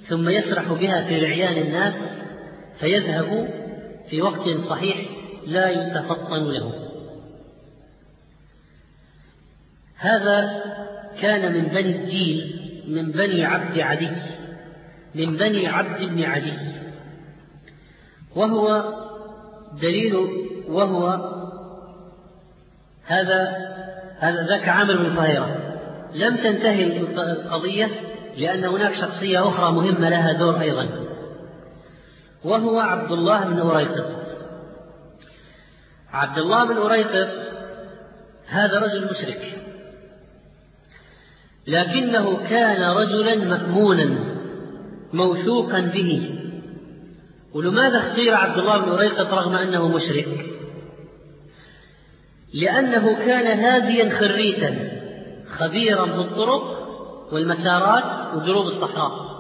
[0.08, 1.94] ثم يسرح بها في رعيان الناس
[2.80, 3.50] فيذهب
[4.10, 4.98] في وقت صحيح
[5.48, 6.90] لا يتفطن له.
[9.98, 10.64] هذا
[11.22, 14.10] كان من بني الدين من بني عبد عدي
[15.16, 16.54] من بني عبد بن عدي.
[18.36, 18.94] وهو
[19.82, 20.16] دليل
[20.68, 21.34] وهو
[23.06, 23.74] هذا
[24.20, 25.58] هذا ذاك عامر بن طهيرة
[26.14, 27.90] لم تنتهي القضية
[28.38, 30.90] لأن هناك شخصية أخرى مهمة لها دور أيضا
[32.44, 34.06] وهو عبد الله بن أريقط
[36.14, 37.28] عبد الله بن أريقط
[38.48, 39.58] هذا رجل مشرك
[41.68, 44.34] لكنه كان رجلا مأمونا
[45.14, 46.40] موثوقا به.
[47.54, 50.53] ولماذا اختير عبد الله بن أريقط رغم أنه مشرك؟
[52.54, 55.02] لأنه كان هاديا خريتا
[55.58, 56.84] خبيرا بالطرق
[57.32, 59.34] والمسارات ودروب الصحراء.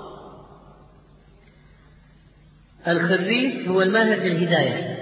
[2.87, 4.93] الخريت هو الماهر في الهداية.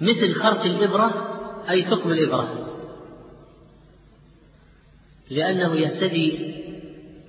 [0.00, 1.38] مثل خرق الإبرة
[1.70, 2.66] أي ثقب الإبرة.
[5.30, 6.54] لأنه يهتدي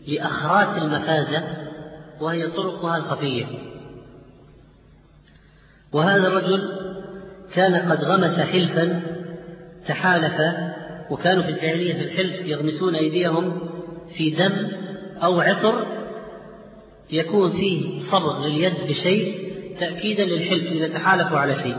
[0.07, 1.43] لأخرات المفازة
[2.21, 3.45] وهي طرقها الخفية.
[5.91, 6.80] وهذا الرجل
[7.55, 9.01] كان قد غمس حلفا
[9.87, 10.41] تحالف
[11.09, 13.59] وكانوا في الجاهلية في الحلف يغمسون أيديهم
[14.17, 14.67] في دم
[15.23, 15.85] أو عطر
[17.11, 21.77] يكون فيه صبغ لليد بشيء تأكيدا للحلف إذا تحالفوا على شيء.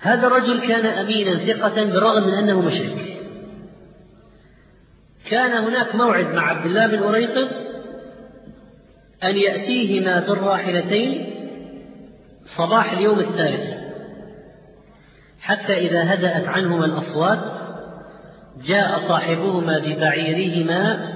[0.00, 3.20] هذا الرجل كان أمينا ثقة بالرغم من أنه مشرك.
[5.30, 7.48] كان هناك موعد مع عبد الله بن أريقط
[9.24, 11.33] أن يأتيهما بالراحلتين
[12.46, 13.74] صباح اليوم الثالث.
[15.40, 17.38] حتى إذا هدأت عنهما الأصوات
[18.64, 21.08] جاء صاحبهما ببعيرهما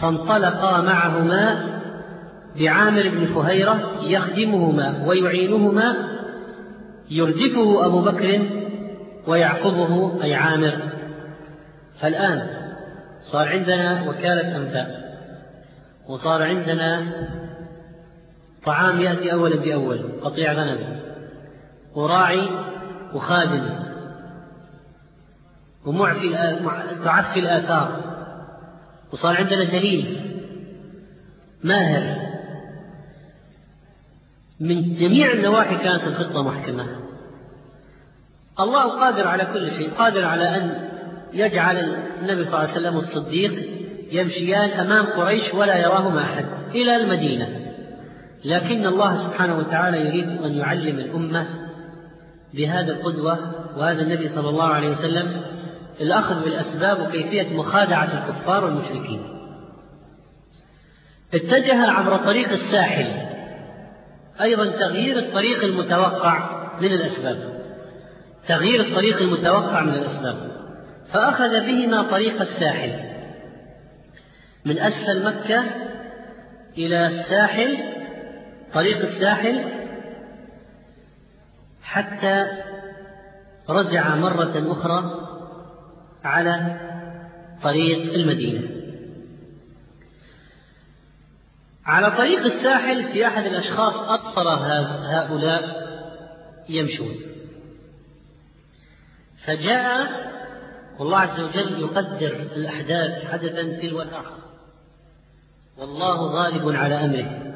[0.00, 1.72] فانطلقا معهما
[2.58, 5.96] بعامر بن فهيرة يخدمهما ويعينهما
[7.10, 8.40] يردفه أبو بكر
[9.26, 10.78] ويعقبه أي عامر.
[12.00, 12.46] فالآن
[13.22, 14.88] صار عندنا وكالة أنفاق
[16.08, 17.02] وصار عندنا
[18.66, 21.00] طعام يأتي أولا بأول قطيع غنم
[21.94, 22.48] وراعي
[23.14, 23.70] وخادم
[25.86, 26.30] ومعفي
[27.04, 28.00] تعفي الآثار
[29.12, 30.32] وصار عندنا دليل
[31.64, 32.32] ماهر.
[34.60, 36.86] من جميع النواحي كانت الخطة محكمة.
[38.60, 40.88] الله قادر على كل شيء قادر على أن
[41.32, 41.76] يجعل
[42.20, 43.68] النبي صلى الله عليه وسلم الصديق
[44.12, 47.61] يمشيان أمام قريش ولا يراهما أحد إلى المدينة.
[48.44, 51.46] لكن الله سبحانه وتعالى يريد أن يعلم الأمة
[52.54, 53.38] بهذا القدوة
[53.76, 55.42] وهذا النبي صلى الله عليه وسلم
[56.00, 59.22] الأخذ بالأسباب وكيفية مخادعة الكفار والمشركين.
[61.34, 63.06] اتجه عبر طريق الساحل
[64.40, 67.62] أيضا تغيير الطريق المتوقع من الأسباب.
[68.48, 70.52] تغيير الطريق المتوقع من الأسباب.
[71.12, 72.92] فأخذ بهما طريق الساحل.
[74.64, 75.64] من أسفل مكة
[76.78, 77.91] إلى الساحل
[78.74, 79.64] طريق الساحل
[81.82, 82.46] حتى
[83.68, 85.28] رجع مرة أخرى
[86.24, 86.80] على
[87.62, 88.68] طريق المدينة.
[91.86, 95.82] على طريق الساحل في أحد الأشخاص أبصر هؤلاء
[96.68, 97.16] يمشون.
[99.44, 100.32] فجاء
[100.98, 104.38] والله عز وجل يقدر الأحداث حدثا تلو الآخر
[105.78, 107.51] والله غالب على أمره.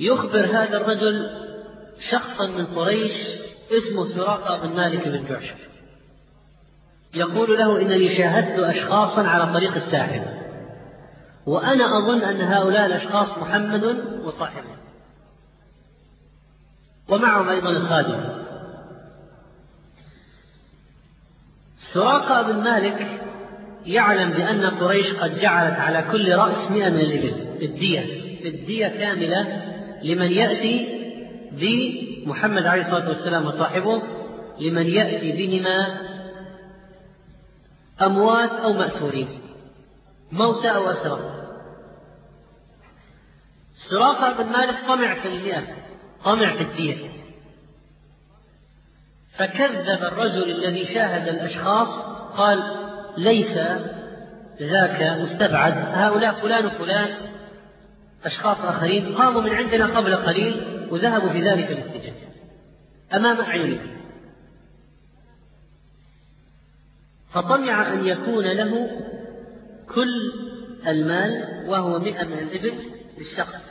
[0.00, 1.30] يخبر هذا الرجل
[2.10, 3.12] شخصا من قريش
[3.70, 5.56] اسمه سراقة بن مالك بن جعشم
[7.14, 10.22] يقول له إنني شاهدت أشخاصا على طريق الساحل
[11.46, 13.84] وأنا أظن أن هؤلاء الأشخاص محمد
[14.24, 14.76] وصاحبه.
[17.08, 18.20] ومعهم أيضا الخادم.
[21.76, 23.20] سراقة بن مالك
[23.86, 28.26] يعلم بأن قريش قد جعلت على كل رأس مئة من الإبل الدية.
[28.44, 31.02] الدية كاملة لمن يأتي
[31.52, 34.02] بمحمد عليه الصلاة والسلام وصاحبه
[34.60, 36.00] لمن يأتي بهما
[38.02, 39.28] أموات أو مأسورين
[40.32, 41.46] موتى أو أسرى.
[43.90, 45.62] سراقة بن مالك طمع في المئة
[46.24, 47.08] طمع في الدية.
[49.38, 51.88] فكذب الرجل الذي شاهد الأشخاص
[52.36, 52.76] قال
[53.16, 53.58] ليس
[54.62, 57.35] ذاك مستبعد هؤلاء فلان وفلان
[58.26, 62.14] أشخاص آخرين قاموا من عندنا قبل قليل وذهبوا في ذلك الاتجاه.
[63.14, 63.96] أمام أعينهم.
[67.30, 68.90] فطمع أن يكون له
[69.94, 70.32] كل
[70.86, 72.72] المال وهو مئة من الإبل
[73.18, 73.62] للشخص.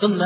[0.00, 0.22] ثم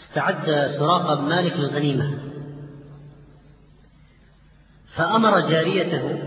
[0.00, 2.25] استعد سراقة بن مالك للغنيمة
[4.96, 6.18] فأمر جاريته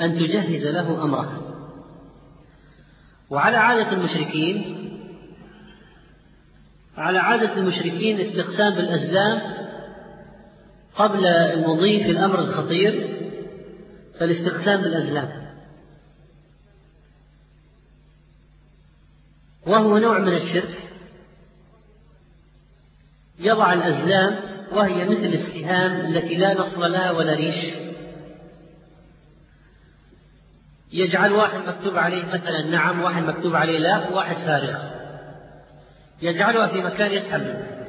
[0.00, 1.46] أن تجهز له أمره.
[3.30, 4.76] وعلى عادة المشركين
[6.96, 9.40] على عادة المشركين استقسام بالأزلام
[10.94, 13.16] قبل المضي في الأمر الخطير
[14.18, 15.50] فالاستقسام بالأزلام
[19.66, 20.78] وهو نوع من الشرك.
[23.38, 27.74] يضع الأزلام وهي مثل السهام التي لا نصل لها ولا ريش.
[30.92, 34.78] يجعل واحد مكتوب عليه مثلا نعم واحد مكتوب عليه لا واحد فارغ.
[36.22, 37.86] يجعلها في مكان يسحب منه.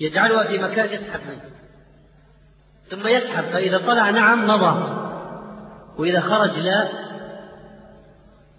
[0.00, 1.50] يجعلها في مكان يسحب منه.
[2.90, 4.98] ثم يسحب فإذا طلع نعم مضى
[5.98, 6.88] وإذا خرج لا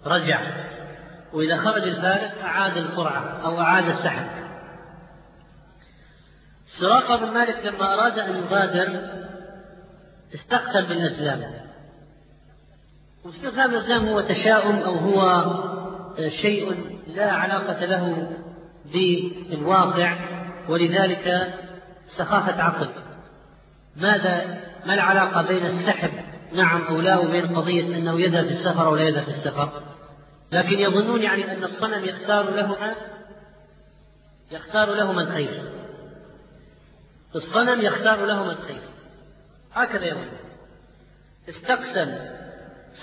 [0.06, 0.40] رجع.
[1.32, 4.39] وإذا خرج الفارغ أعاد القرعة أو أعاد السحب.
[6.78, 9.10] سراقة بن مالك لما أراد أن يغادر
[10.34, 11.70] استقسم بالأزلام
[13.24, 15.44] واستقسام الأزلام هو تشاؤم أو هو
[16.42, 16.74] شيء
[17.06, 18.30] لا علاقة له
[18.92, 20.16] بالواقع
[20.68, 21.54] ولذلك
[22.06, 22.88] سخافة عقل.
[23.96, 26.10] ماذا ما العلاقة بين السحب
[26.52, 29.82] نعم أو لا وبين قضية أنه يذهب في السفر أو لا يذهب في السفر؟
[30.52, 32.76] لكن يظنون يعني أن الصنم يختار له
[34.50, 35.79] يختار له من خير
[37.34, 38.80] الصنم يختار له من خير
[39.72, 40.30] هكذا يظن
[41.48, 42.18] استقسم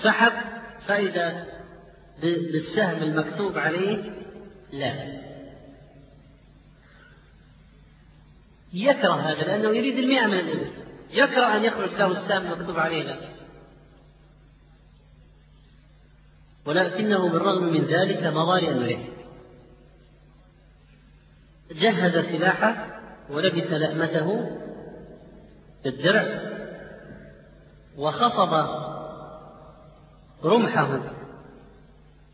[0.03, 0.34] سحب
[0.88, 1.45] فإذا
[2.21, 4.11] بالسهم المكتوب عليه
[4.71, 5.17] لا.
[8.73, 10.71] يكره هذا لأنه يريد المئة من الإبل.
[11.11, 13.17] يكره أن يخرج له السهم المكتوب عليه لا.
[16.65, 18.99] ولكنه بالرغم من ذلك مضى لأمره
[21.71, 22.97] جهز سلاحه
[23.30, 24.57] ولبس لأمته
[25.84, 26.41] بالدرع
[27.97, 28.88] وخفض
[30.43, 30.99] رمحه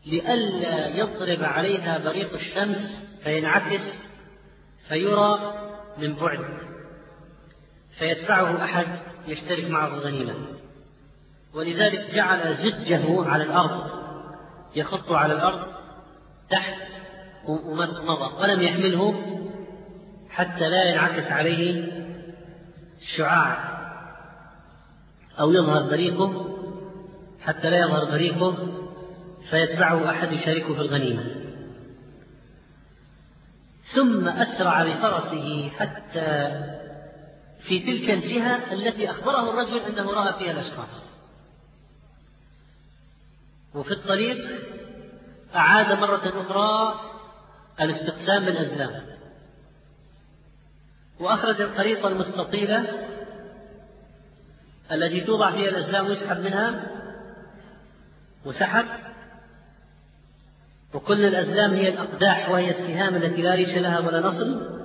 [0.06, 3.82] لئلا يضرب عليها بريق الشمس فينعكس
[4.88, 5.54] فيرى
[5.98, 6.44] من بعد
[7.98, 8.86] فيتبعه أحد
[9.26, 10.34] يشترك معه الغنيمة.
[11.54, 13.90] ولذلك جعل زجه على الأرض
[14.76, 15.74] يخط على الأرض
[16.50, 16.74] تحت
[17.48, 19.33] ومضى ولم يحمله
[20.34, 21.92] حتى لا ينعكس عليه
[23.00, 23.74] الشعاع
[25.40, 26.58] أو يظهر بريقه
[27.40, 28.56] حتى لا يظهر بريقه
[29.50, 31.24] فيتبعه أحد يشاركه في الغنيمة.
[33.94, 36.60] ثم أسرع بفرسه حتى
[37.68, 41.04] في تلك الجهة التي أخبره الرجل أنه رأى فيها الأشخاص.
[43.74, 44.38] وفي الطريق
[45.54, 47.00] أعاد مرة أخرى
[47.80, 49.13] الاستقسام بالأزلام.
[51.20, 52.84] وأخرج الخريطة المستطيلة
[54.92, 56.90] التي توضع فيها الأزلام ويسحب منها
[58.44, 58.84] وسحب.
[60.94, 64.80] وكل الأزلام هي الأقداح وهي السهام التي لا ريش لها ولا نصل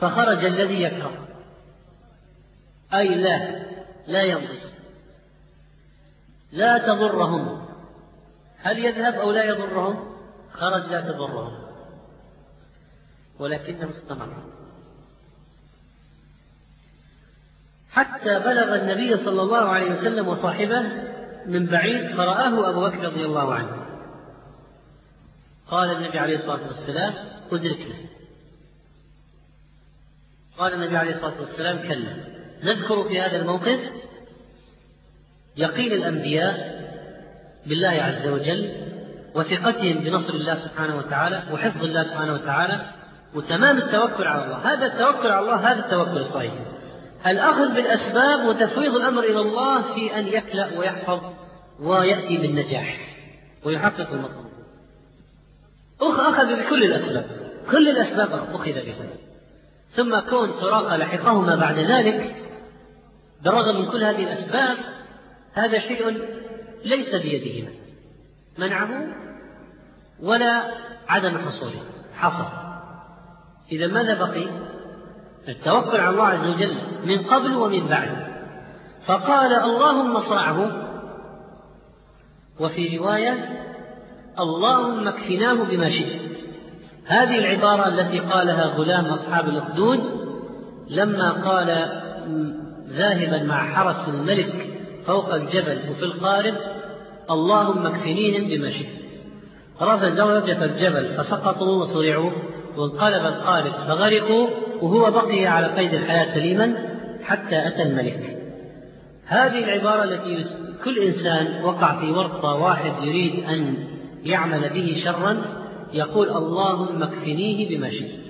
[0.00, 1.28] فخرج الذي يكره.
[2.94, 3.62] أي لا
[4.06, 4.58] لا يمضي
[6.52, 7.68] لا تضرهم.
[8.58, 10.16] هل يذهب أو لا يضرهم؟
[10.52, 11.58] خرج لا تضرهم.
[13.38, 14.57] ولكنه استمر
[17.98, 20.82] حتى بلغ النبي صلى الله عليه وسلم وصاحبه
[21.46, 23.70] من بعيد فرآه أبو بكر رضي الله عنه.
[25.70, 27.12] قال النبي عليه الصلاة والسلام
[27.52, 27.94] أدركنا.
[30.58, 32.16] قال النبي عليه الصلاة والسلام كلا.
[32.64, 33.80] نذكر في هذا الموقف
[35.56, 36.78] يقين الأنبياء
[37.66, 38.72] بالله عز وجل
[39.34, 42.80] وثقتهم بنصر الله سبحانه وتعالى وحفظ الله سبحانه وتعالى
[43.34, 44.72] وتمام التوكل على الله.
[44.72, 46.52] هذا التوكل على الله هذا التوكل الصحيح.
[47.26, 51.20] الأخذ بالأسباب وتفويض الأمر إلى الله في أن يكلأ ويحفظ
[51.80, 53.16] ويأتي بالنجاح
[53.64, 54.48] ويحقق المطلوب
[56.00, 57.26] أخذ بكل الأسباب
[57.70, 59.06] كل الأسباب أخذ بها.
[59.96, 62.36] ثم كون سراقة لحقهما بعد ذلك
[63.42, 64.76] بالرغم من كل هذه الأسباب
[65.54, 66.22] هذا شيء
[66.84, 67.70] ليس بيدهما.
[68.58, 69.06] منعه
[70.22, 70.62] ولا
[71.08, 71.82] عدم حصوله
[72.16, 72.48] حصل
[73.72, 74.46] إذا ماذا بقي؟
[75.48, 76.74] التوكل على الله عز وجل
[77.04, 78.28] من قبل ومن بعد.
[79.06, 80.70] فقال اللهم صرعه
[82.60, 83.34] وفي رواية
[84.38, 86.20] اللهم اكفناه بما شئت.
[87.06, 90.00] هذه العبارة التي قالها غلام أصحاب الأخدود
[90.90, 91.66] لما قال
[92.88, 94.68] ذاهبا مع حرس الملك
[95.06, 96.54] فوق الجبل وفي القارب
[97.30, 98.98] اللهم اكفنيهم بما شئت.
[99.82, 102.30] رفض رجف الجبل فسقطوا وصرعوا
[102.76, 104.48] وانقلب القارب فغرقوا
[104.82, 106.74] وهو بقي على قيد الحياة سليما
[107.24, 108.38] حتى أتى الملك.
[109.26, 110.44] هذه العبارة التي
[110.84, 113.76] كل إنسان وقع في ورطة واحد يريد أن
[114.24, 115.42] يعمل به شرا
[115.92, 118.20] يقول اللهم اكفنيه بما شئت.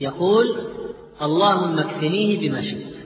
[0.00, 0.56] يقول
[1.22, 2.96] اللهم اكفنيه بما شئت.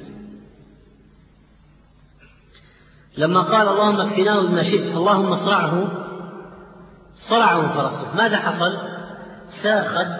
[3.16, 5.88] لما قال اللهم اكفناه بما شئت اللهم اصرعه
[7.28, 8.16] صرعه فرسه.
[8.16, 8.78] ماذا حصل؟
[9.62, 10.19] ساخت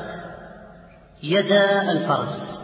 [1.23, 2.61] يدا الفرس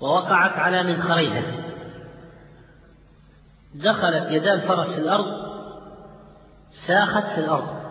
[0.00, 1.42] ووقعت على منخريها.
[3.74, 5.26] دخلت يدا الفرس الأرض
[6.86, 7.82] ساخت في الأرض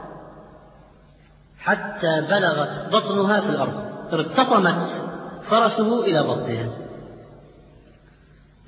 [1.59, 4.89] حتى بلغت بطنها في الأرض ارتطمت
[5.49, 6.69] فرسه إلى بطنها.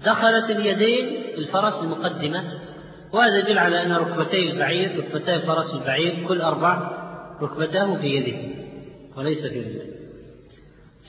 [0.06, 2.44] دخلت اليدين الفرس المقدمة
[3.14, 6.92] وهذا يدل على أن ركبتي البعير ركبتي الفرس البعير كل أربع
[7.42, 8.56] ركبتاه في يده
[9.18, 10.03] وليس في رجله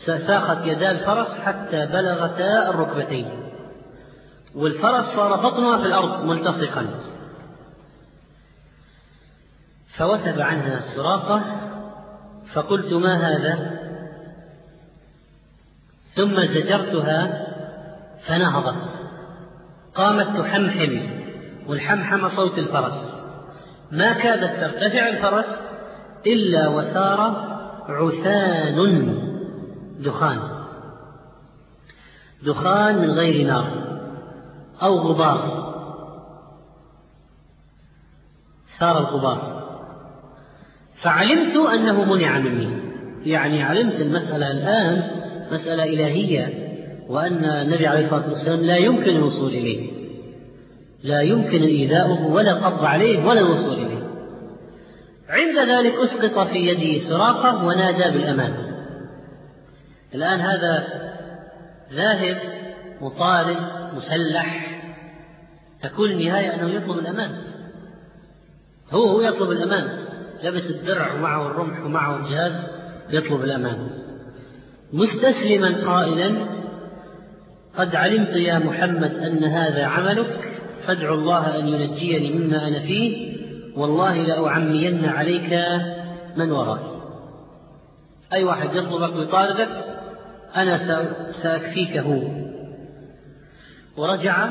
[0.07, 3.29] ساخت يدا الفرس حتى بلغتا الركبتين.
[4.55, 6.87] والفرس صار بطنها في الأرض ملتصقا.
[9.97, 11.43] فوثب عنها السراقة
[12.53, 13.81] فقلت ما هذا؟
[16.15, 17.47] ثم زجرتها
[18.27, 18.91] فنهضت.
[19.95, 20.99] قامت تحمحم
[21.67, 23.25] والحمحم صوت الفرس.
[23.91, 25.61] ما كادت ترتفع الفرس
[26.27, 27.21] إلا وثار
[27.89, 29.34] عثان.
[29.99, 30.39] دخان.
[32.43, 33.71] دخان من غير نار
[34.83, 35.65] أو غبار.
[38.79, 39.65] ثار الغبار.
[41.03, 42.85] فعلمت أنه منع مني.
[43.25, 45.11] يعني علمت المسألة الآن
[45.53, 46.65] مسألة إلهية
[47.09, 49.91] وأن النبي عليه الصلاة والسلام لا يمكن الوصول إليه.
[51.03, 54.05] لا يمكن إيذاؤه ولا القبض عليه ولا الوصول إليه.
[55.29, 58.64] عند ذلك أسقط في يده سراقة ونادى بالأمان.
[60.15, 60.87] الآن هذا
[61.93, 62.37] ذاهب
[63.01, 63.59] مطالب
[63.97, 64.71] مسلح
[65.83, 67.43] تكون النهاية أنه يطلب الأمان.
[68.91, 70.05] هو هو يطلب الأمان.
[70.43, 72.53] لبس الدرع ومعه الرمح ومعه الجهاز
[73.11, 73.89] يطلب الأمان.
[74.93, 76.35] مستسلما قائلا
[77.79, 83.37] قد علمت يا محمد أن هذا عملك فادع الله أن ينجيني مما أنا فيه
[83.77, 85.61] والله لأعمين عليك
[86.37, 86.81] من وراك
[88.33, 89.94] أي واحد يطلبك ويطاردك
[90.57, 90.79] أنا
[91.33, 92.23] سأكفيك هو
[93.97, 94.49] ورجع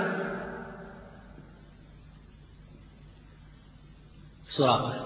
[4.58, 5.04] سراقة.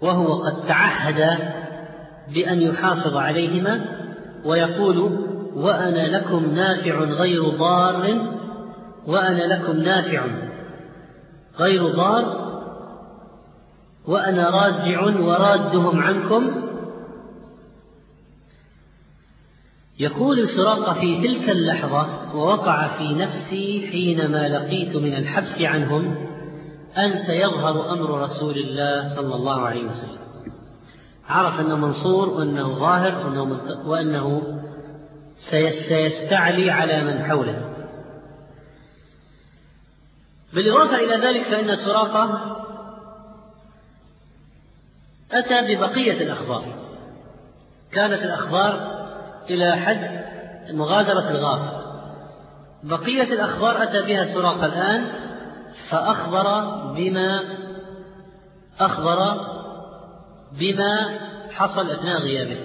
[0.00, 1.38] وهو قد تعهد
[2.34, 3.80] بأن يحافظ عليهما
[4.44, 4.98] ويقول
[5.54, 8.36] وأنا لكم نافع غير ضار
[9.06, 10.26] وأنا لكم نافع
[11.58, 12.46] غير ضار
[14.06, 16.65] وأنا راجع ورادهم عنكم
[19.98, 26.26] يقول سراقة في تلك اللحظة ووقع في نفسي حينما لقيت من الحبس عنهم
[26.96, 30.18] أن سيظهر أمر رسول الله صلى الله عليه وسلم.
[31.28, 34.42] عرف أنه منصور وأنه ظاهر وأنه, وأنه
[35.88, 37.74] سيستعلي على من حوله.
[40.52, 42.56] بالإضافة إلى ذلك فإن سراقة
[45.32, 46.64] أتى ببقية الأخبار.
[47.92, 48.95] كانت الأخبار
[49.50, 50.24] إلى حد
[50.74, 51.86] مغادرة الغار.
[52.82, 55.06] بقية الأخبار أتى بها سراقة الآن
[55.90, 56.60] فأخبر
[56.94, 57.42] بما
[58.80, 59.40] أخبر
[60.52, 61.18] بما
[61.50, 62.58] حصل أثناء غيابه.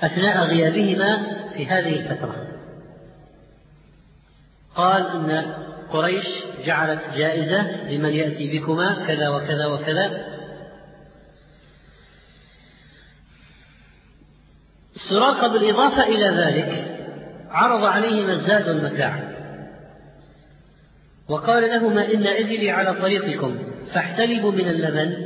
[0.00, 1.22] أثناء غيابهما
[1.54, 2.36] في هذه الفترة.
[4.74, 5.54] قال إن
[5.92, 6.26] قريش
[6.66, 10.33] جعلت جائزة لمن يأتي بكما كذا وكذا وكذا.
[15.08, 16.90] سراقة بالإضافة إلى ذلك.
[17.50, 19.20] عرض عليهما الزاد والمتاع
[21.28, 23.58] وقال لهما إن إبلي على طريقكم
[23.92, 25.16] فاحتلبوا من اللبن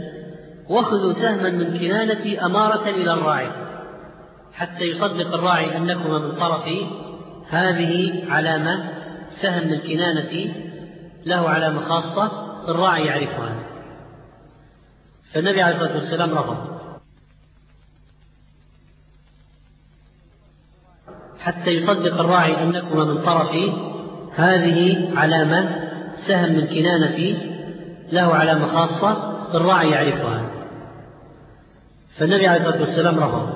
[0.68, 3.50] وخذوا سهما من كنانتي أمارة إلى الراعي.
[4.54, 6.86] حتى يصدق الراعي أنكما من طرفي
[7.48, 8.84] هذه علامة
[9.30, 10.54] سهم من كنانة
[11.26, 12.30] له علامة خاصة
[12.68, 13.54] الراعي يعرفها.
[15.32, 16.77] فالنبي عليه الصلاة والسلام رفض.
[21.48, 23.72] حتى يصدق الراعي أنكما من طرفي
[24.34, 25.68] هذه علامة
[26.26, 27.38] سهم من كنانة
[28.12, 30.42] له علامة خاصة الراعي يعرفها.
[32.18, 33.48] فالنبي عليه الصلاة والسلام رفض.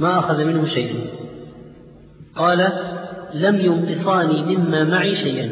[0.00, 1.00] ما أخذ منه شيئا
[2.36, 2.72] قال
[3.34, 5.50] لم ينقصاني مما معي شيئا.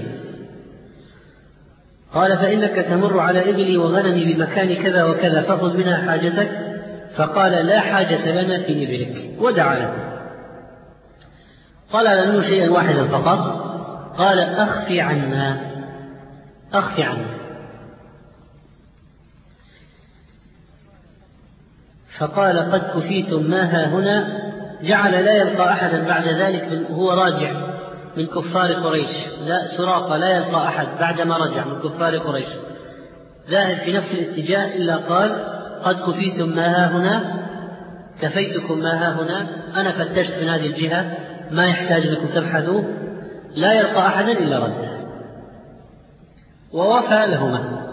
[2.14, 6.50] قال فإنك تمر على إبلي وغنمي بمكان كذا وكذا فخذ منها حاجتك.
[7.16, 9.40] فقال لا حاجة لنا في إبلك.
[9.40, 10.03] ودعا له
[11.94, 13.38] طلب منه شيئا واحدا فقط.
[14.18, 15.56] قال أخفي عنا.
[16.72, 17.34] أخفي عنا.
[22.18, 24.44] فقال قد كفيتم ما ها هنا.
[24.82, 27.52] جعل لا يلقى أحدا بعد ذلك هو راجع
[28.16, 29.08] من كفار قريش.
[29.46, 32.48] لا سراقة لا يلقى أحد بعدما رجع من كفار قريش.
[33.50, 35.44] ذاهب في نفس الاتجاه إلا قال
[35.84, 37.44] قد كفيتم ما ها هنا.
[38.20, 39.46] كفيتكم ما ها هنا.
[39.80, 41.23] أنا فتشت من هذه الجهة.
[41.50, 42.82] ما يحتاج لكم تبحثوا
[43.54, 44.94] لا يلقى أحدا إلا رده.
[46.72, 47.84] ووفى لهما.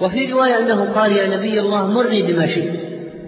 [0.00, 2.80] وفي رواية أنه قال يا نبي الله مرني بما شئت.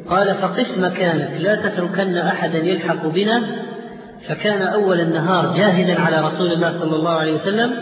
[0.09, 3.43] قال فقس مكانك لا تتركن أحدا يلحق بنا.
[4.29, 7.75] فكان أول النهار جاهدا على رسول الله صلى الله عليه وسلم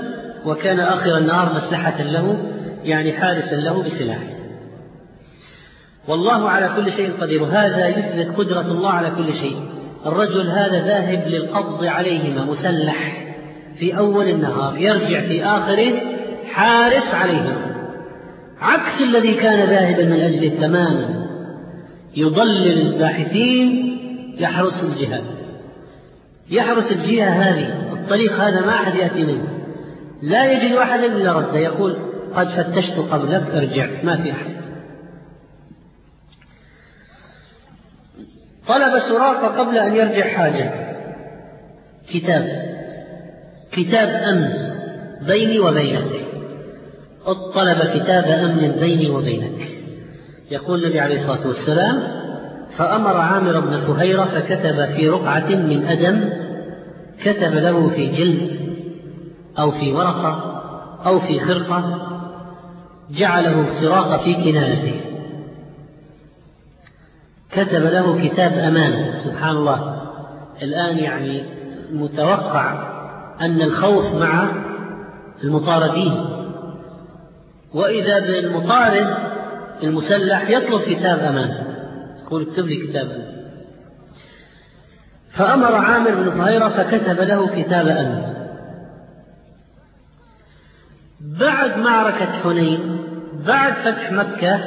[0.44, 2.38] وكان آخر النهار مسلحة له
[2.84, 4.35] يعني حارسا له بسلاحه.
[6.08, 9.56] والله على كل شيء قدير هذا يثبت قدرة الله على كل شيء.
[10.06, 13.26] الرجل هذا ذاهب للقبض عليهما مسلح
[13.78, 15.92] في أول النهار يرجع في آخره
[16.52, 17.56] حارس عليهما.
[18.60, 21.26] عكس الذي كان ذاهبا من أجله تماما
[22.16, 23.98] يضلل الباحثين
[24.38, 25.22] يحرس الجهة.
[26.50, 29.48] يحرس الجهة هذه الطريق هذا ما أحد يأتي منه.
[30.22, 31.96] لا يجد أحدا إلا رده يقول
[32.34, 34.65] قد فتشت قبلك ارجع ما في أحد.
[38.68, 40.70] طلب سراقة قبل أن يرجع حاجة.
[42.08, 42.66] كتاب.
[43.72, 44.48] كتاب أمن
[45.26, 46.26] بيني وبينك.
[47.26, 49.68] اطلب كتاب أمن بيني وبينك.
[50.50, 52.02] يقول النبي عليه الصلاة والسلام
[52.76, 56.28] فأمر عامر بن فهيرة فكتب في رقعة من أدم
[57.24, 58.50] كتب له في جلد
[59.58, 60.62] أو في ورقة
[61.06, 62.08] أو في خرقة
[63.10, 65.00] جعله السراق في كنانته.
[67.56, 70.02] كتب له كتاب أمانة سبحان الله
[70.62, 71.42] الآن يعني
[71.92, 72.72] متوقع
[73.40, 74.48] أن الخوف مع
[75.44, 76.26] المطاردين.
[77.74, 79.14] وإذا بالمطارد
[79.82, 81.66] المسلح يطلب كتاب أمانة.
[82.22, 83.36] يقول اكتب لي كتاب
[85.30, 88.36] فأمر عامر بن فهيرة فكتب له كتاب أمانة.
[91.20, 92.98] بعد معركة حنين
[93.46, 94.60] بعد فتح مكة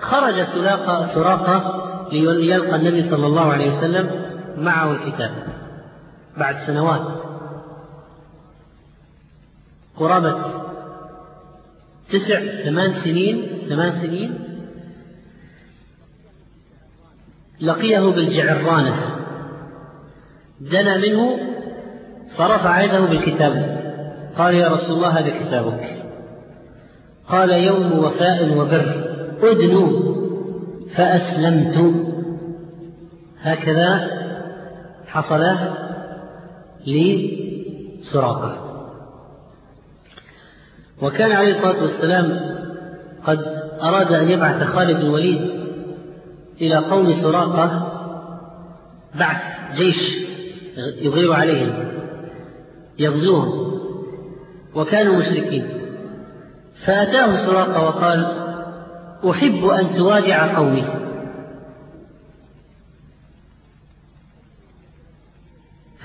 [0.00, 4.10] خرج سراقة ليلقى النبي صلى الله عليه وسلم
[4.58, 5.30] معه الكتاب
[6.36, 7.02] بعد سنوات.
[9.96, 10.36] قرابة
[12.10, 14.38] تسع ثمان سنين ثمان سنين
[17.60, 18.96] لقيه بالجعرانة.
[20.60, 21.38] دنا منه
[22.36, 23.76] فرفع يده بالكتاب.
[24.38, 26.04] قال يا رسول الله هذا كتابك.
[27.28, 29.06] قال يوم وفاء وبر.
[29.42, 30.15] أدنوا
[30.94, 32.06] فأسلمت.
[33.40, 34.10] هكذا
[35.06, 35.42] حصل
[36.86, 38.62] لسراقة
[41.02, 42.40] وكان عليه الصلاة والسلام
[43.24, 43.38] قد
[43.82, 45.50] أراد أن يبعث خالد الوليد
[46.60, 47.92] إلى قوم سراقة
[49.14, 49.42] بعث
[49.76, 50.18] جيش
[51.00, 51.74] يغير عليهم
[52.98, 53.80] يغزوهم
[54.74, 55.68] وكانوا مشركين.
[56.84, 58.45] فأتاه سراقة وقال
[59.24, 60.84] أحب أن توادع قومي.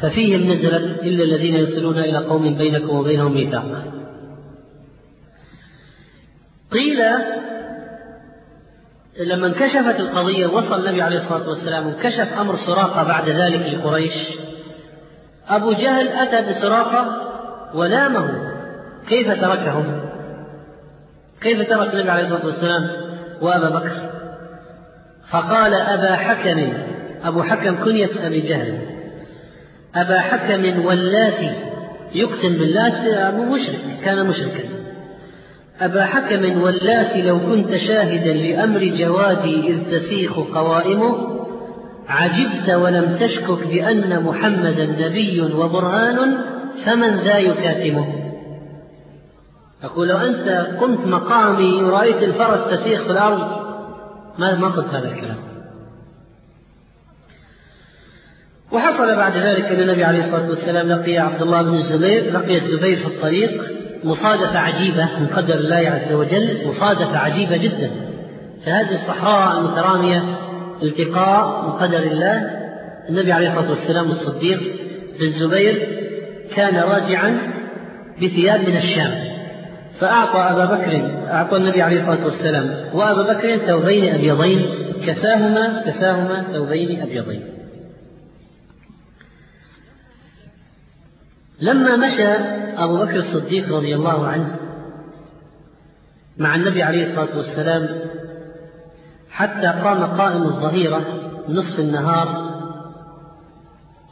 [0.01, 3.83] ففيهم نزلت إلا الذين يصلون إلى قوم بينكم وبينهم ميثاق.
[6.71, 6.99] قيل
[9.19, 14.13] لما انكشفت القضية وصل النبي عليه الصلاة والسلام انكشف أمر سراقة بعد ذلك لقريش.
[15.47, 17.31] أبو جهل أتى بسراقة
[17.75, 18.51] ولامه
[19.09, 20.01] كيف تركهم؟
[21.41, 23.00] كيف ترك النبي عليه الصلاة والسلام؟
[23.41, 23.91] وأبا بكر.
[25.29, 26.73] فقال أبا حكم
[27.23, 28.77] أبو حكم كنية أبي جهل.
[29.95, 31.51] أبا حكم واللاتي
[32.15, 32.93] يقسم باللات
[33.35, 34.63] مشرك كان مشركا.
[35.81, 41.41] أبا حكم واللاتي لو كنت شاهدا لأمر جوادي إذ تسيخ قوائمه
[42.09, 46.37] عجبت ولم تشكك بأن محمدا نبي وبرهان
[46.85, 48.20] فمن ذا يكاتمه؟
[49.83, 53.61] أقول لو أنت قمت مقامي ورأيت الفرس تسيخ في الأرض
[54.37, 55.37] ما ما قلت هذا الكلام.
[58.71, 62.97] وحصل بعد ذلك أن النبي عليه الصلاة والسلام لقي عبد الله بن الزبير لقي الزبير
[62.97, 63.61] في الطريق
[64.03, 67.91] مصادفة عجيبة من قدر الله عز وجل مصادفة عجيبة جدا.
[68.65, 70.23] فهذه الصحراء المترامية
[70.83, 72.61] التقاء من قدر الله
[73.09, 74.59] النبي عليه الصلاة والسلام الصديق
[75.19, 75.87] بن الزبير
[76.55, 77.37] كان راجعا
[78.21, 79.30] بثياب من الشام.
[80.01, 82.89] فأعطى أبا بكر أعطى النبي عليه الصلاة والسلام.
[82.93, 84.65] وأبا بكر ثوبين أبيضين
[85.05, 87.43] كساهما كساهما ثوبين أبيضين.
[91.61, 92.33] لما مشى
[92.77, 94.55] أبو بكر الصديق رضي الله عنه
[96.37, 97.89] مع النبي عليه الصلاة والسلام
[99.31, 101.01] حتى قام قائم الظهيرة
[101.49, 102.51] نصف النهار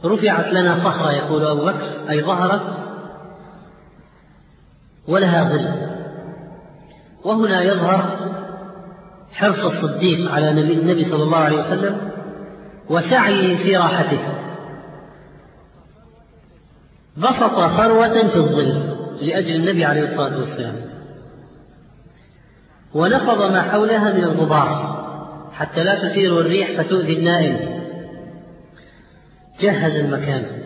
[0.04, 2.62] رفعت لنا صخرة يقول أبو بكر أي ظهرت
[5.08, 5.90] ولها ظل.
[7.24, 8.30] وهنا يظهر
[9.32, 12.10] حرص الصديق على النبي صلى الله عليه وسلم
[12.90, 14.20] وسعيه في راحته.
[17.16, 20.76] بسط ثروة في الظل لأجل النبي عليه الصلاة والسلام.
[22.94, 25.00] ونفض ما حولها من الغبار
[25.52, 27.56] حتى لا تثير الريح فتؤذي النائم.
[29.60, 30.59] جهز المكان.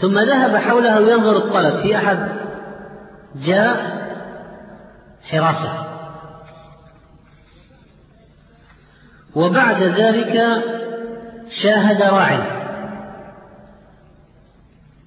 [0.00, 2.28] ثم ذهب حولها ينظر الطلب في أحد
[3.34, 4.00] جاء
[5.22, 5.86] حراسة.
[9.34, 10.62] وبعد ذلك
[11.62, 12.60] شاهد راعٍ.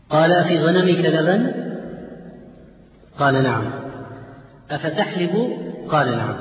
[0.10, 1.52] قال في غنمك لبن؟
[3.20, 3.64] قال نعم.
[4.72, 5.58] أفتحلب؟
[5.90, 6.36] قال نعم.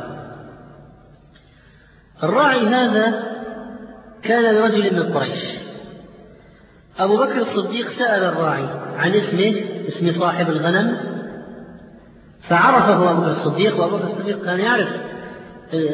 [2.23, 3.23] الراعي هذا
[4.23, 5.62] كان لرجل من قريش.
[6.99, 9.55] أبو بكر الصديق سأل الراعي عن اسمه
[9.89, 10.97] اسم صاحب الغنم
[12.49, 14.89] فعرفه أبو بكر الصديق وأبو بكر الصديق كان يعرف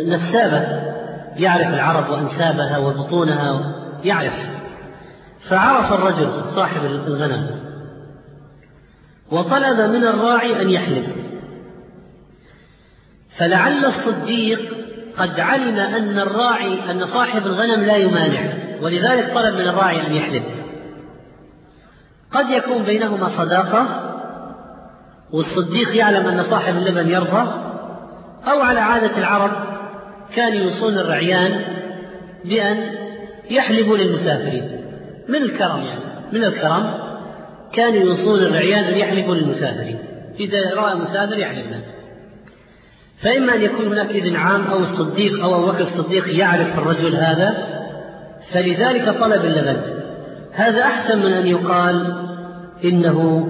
[0.07, 0.89] نسابة
[1.37, 3.75] يعرف العرب وأنسابها وبطونها
[4.05, 4.35] يعرف.
[5.49, 7.51] فعرف الرجل صاحب الغنم.
[9.31, 11.07] وطلب من الراعي أن يحلب.
[13.39, 14.61] فلعل الصديق
[15.19, 18.53] قد علم أن الراعي أن صاحب الغنم لا يمانع.
[18.83, 20.43] ولذلك طلب من الراعي أن يحلب.
[22.33, 23.87] قد يكون بينهما صداقة
[25.33, 27.53] والصديق يعلم أن صاحب اللبن يرضى
[28.47, 29.51] أو على عادة العرب
[30.35, 31.61] كانوا يوصون الرعيان
[32.45, 32.77] بأن
[33.51, 34.85] يحلبوا للمسافرين.
[35.29, 36.01] من الكرم يعني
[36.33, 36.91] من الكرم
[37.73, 39.99] كانوا يوصون الرعيان أن يحلفوا للمسافرين.
[40.41, 41.81] إذا رأى مسافر يحلف له.
[43.23, 47.57] فإما أن يكون هناك إذن عام أو الصديق أو أبو الصديق يعرف الرجل هذا
[48.53, 49.98] فلذلك طلب اللبن.
[50.53, 52.15] هذا أحسن من أن يقال
[52.85, 53.49] إنه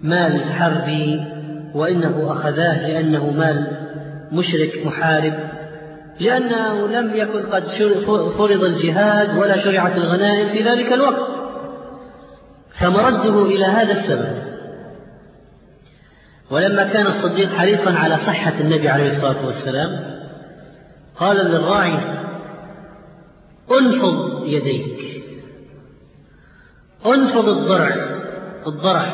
[0.00, 1.24] مال حربي
[1.74, 3.66] وإنه أخذاه لأنه مال
[4.32, 5.34] مشرك محارب
[6.20, 7.64] لأنه لم يكن قد
[8.38, 11.28] فرض الجهاد ولا شرعت الغنائم في ذلك الوقت.
[12.80, 14.42] فمرده إلى هذا السبب.
[16.50, 20.00] ولما كان الصديق حريصا على صحة النبي عليه الصلاة والسلام
[21.16, 21.98] قال للراعي
[23.80, 25.11] أنفض يديك.
[27.06, 27.94] أنفض الضرع
[28.66, 29.12] الضرع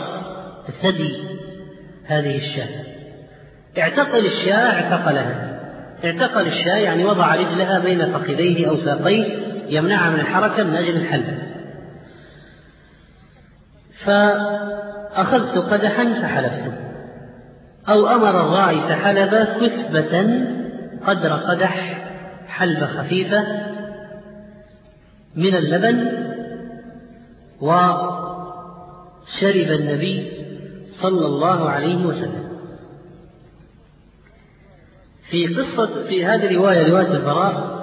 [0.69, 1.19] الثدي
[2.07, 2.69] هذه الشاة.
[3.79, 5.61] اعتقل الشاة اعتقلها.
[6.05, 9.25] اعتقل الشاة يعني وضع رجلها بين فخذيه أو ساقيه
[9.69, 11.39] يمنعها من الحركة من أجل الحلب.
[14.05, 16.73] فأخذت قدحا فحلبته
[17.89, 20.45] أو أمر الراعي فحلب كثبة
[21.07, 22.03] قدر قدح
[22.49, 23.45] حلبة خفيفة
[25.37, 26.29] من اللبن
[27.61, 30.33] وشرب النبي
[31.03, 32.49] صلى الله عليه وسلم.
[35.31, 37.79] في قصة في هذه الرواية رواية البراء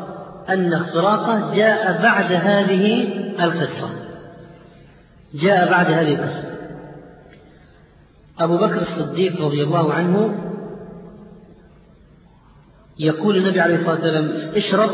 [0.50, 3.14] أن سراقة جاء بعد هذه
[3.44, 3.90] القصة.
[5.34, 6.56] جاء بعد هذه القصة.
[8.40, 10.36] أبو بكر الصديق رضي الله عنه
[13.00, 14.90] يقول النبي عليه الصلاة والسلام اشرب.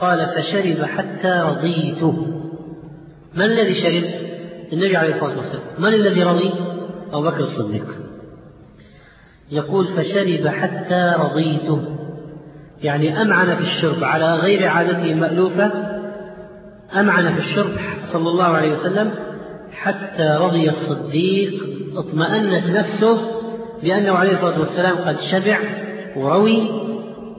[0.00, 2.39] قال فشرب حتى رضيته.
[3.34, 4.04] من الذي شرب؟
[4.72, 5.62] النبي عليه الصلاة والسلام.
[5.78, 6.50] من الذي رضي؟
[7.12, 7.86] أبو بكر الصديق.
[9.50, 11.82] يقول فشرب حتى رضيته.
[12.82, 15.72] يعني أمعن في الشرب على غير عادته المألوفة
[16.94, 17.70] أمعن في الشرب
[18.12, 19.10] صلى الله عليه وسلم
[19.72, 21.64] حتى رضي الصديق.
[21.96, 23.20] اطمأنت نفسه
[23.82, 25.58] بأنه عليه الصلاة والسلام قد شبع
[26.16, 26.70] وروي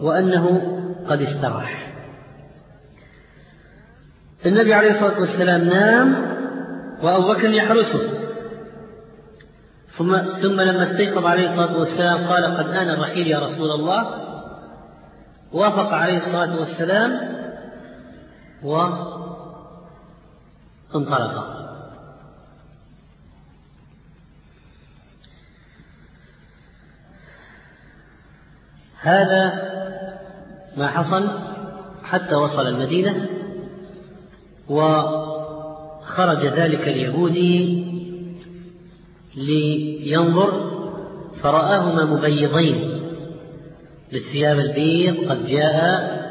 [0.01, 0.61] وأنه
[1.09, 1.80] قد استراح.
[4.45, 6.31] النبي عليه الصلاة والسلام نام
[7.01, 8.21] وأبو بكر يحرسه.
[9.97, 14.31] ثم, ثم لما استيقظ عليه الصلاة والسلام قال قد آن الرحيل يا رسول الله.
[15.51, 17.31] وافق عليه الصلاة والسلام
[20.93, 21.61] وانطلق
[29.01, 29.71] هذا
[30.77, 31.29] ما حصل
[32.03, 33.27] حتى وصل المدينة
[34.71, 37.85] وخرج ذلك اليهودي
[39.35, 40.71] لينظر
[41.41, 43.01] فرآهما مبيضين
[44.11, 46.21] بالثياب البيض قد جاء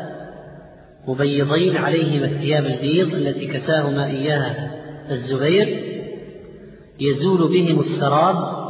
[1.09, 4.70] مبيضين عليهما الثياب البيض التي كساهما إياها
[5.11, 5.84] الزبير
[7.01, 8.61] يزول بهم السراب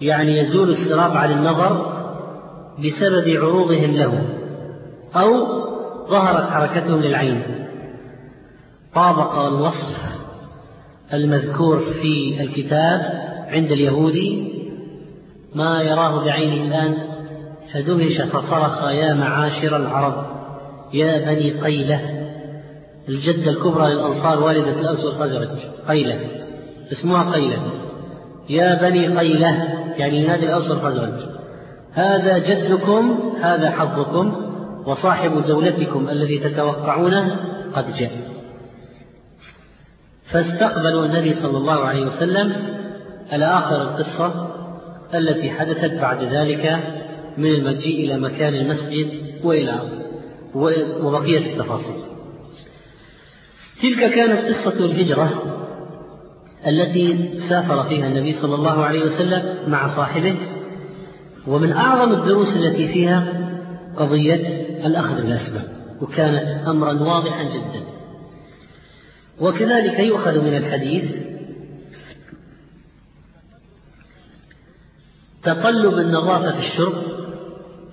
[0.00, 2.00] يعني يزول السراب عن النظر
[2.78, 4.22] بسبب عروضهم له
[5.14, 5.46] أو
[6.08, 7.42] ظهرت حركتهم للعين.
[8.94, 9.98] طابق الوصف
[11.14, 13.00] المذكور في الكتاب
[13.48, 14.52] عند اليهودي
[15.54, 16.94] ما يراه بعينه الآن
[17.72, 20.26] فدهش فصرخ يا معاشر العرب
[20.94, 22.00] يا بني قيلة.
[23.08, 25.48] الجدة الكبرى للأنصار والدة الأوس والخزرج
[25.88, 26.20] قيلة
[26.92, 27.58] اسمها قيلة.
[28.48, 31.12] يا بني قيلة يعني ينادي الأوس والخزرج.
[31.92, 34.32] هذا جدكم هذا حظكم
[34.86, 37.36] وصاحب دولتكم الذي تتوقعونه
[37.74, 38.29] قد جاء.
[40.32, 42.52] فاستقبلوا النبي صلى الله عليه وسلم
[43.32, 44.50] على آخر القصة
[45.14, 46.78] التي حدثت بعد ذلك
[47.38, 49.08] من المجيء إلى مكان المسجد
[49.44, 49.80] وإلى
[51.02, 52.00] وبقية التفاصيل.
[53.82, 55.56] تلك كانت قصة الهجرة
[56.66, 60.36] التي سافر فيها النبي صلى الله عليه وسلم مع صاحبه
[61.46, 63.26] ومن أعظم الدروس التي فيها
[63.96, 65.64] قضية الأخذ بالأسباب
[66.00, 67.99] وكانت أمرا واضحا جدا.
[69.40, 71.04] وكذلك يؤخذ من الحديث
[75.42, 76.94] تقلب النظافة في الشرب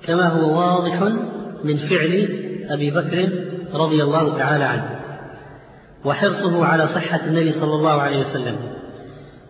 [0.06, 1.02] كما هو واضح
[1.64, 2.28] من فعل
[2.70, 3.30] أبي بكر
[3.74, 5.00] رضي الله تعالى عنه
[6.06, 8.58] وحرصه على صحة النبي صلى الله عليه وسلم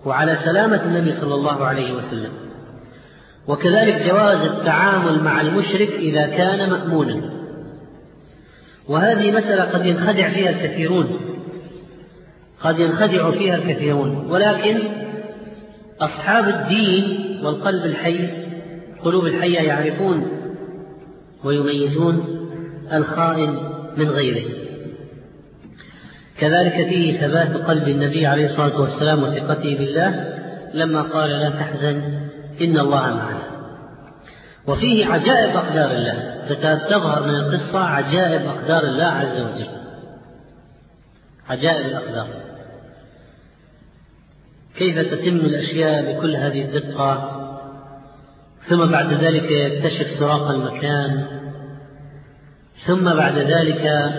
[0.05, 2.31] وعلى سلامة النبي صلى الله عليه وسلم.
[3.47, 7.29] وكذلك جواز التعامل مع المشرك إذا كان مأمونا.
[8.87, 11.26] وهذه مسألة قد ينخدع فيها الكثيرون.
[12.61, 14.27] قد ينخدع فيها الكثيرون.
[14.31, 14.79] ولكن
[16.01, 18.29] أصحاب الدين والقلب الحي
[18.97, 20.27] القلوب الحية يعرفون
[21.43, 22.25] ويميزون
[22.93, 23.59] الخائن
[23.97, 24.49] من غيره.
[26.37, 30.37] كذلك فيه ثبات قلب النبي عليه الصلاة والسلام وثقته بالله
[30.73, 32.01] لما قال لا تحزن
[32.61, 33.47] إن الله معنا.
[34.67, 36.37] وفيه عجائب أقدار الله
[36.89, 39.67] تظهر من القصة عجائب أقدار الله عز وجل.
[41.49, 42.27] عجائب الأقدار.
[44.77, 47.33] كيف تتم الأشياء بكل هذه الدقة؟
[48.67, 51.25] ثم بعد ذلك يكتشف سراق المكان.
[52.85, 54.11] ثم بعد ذلك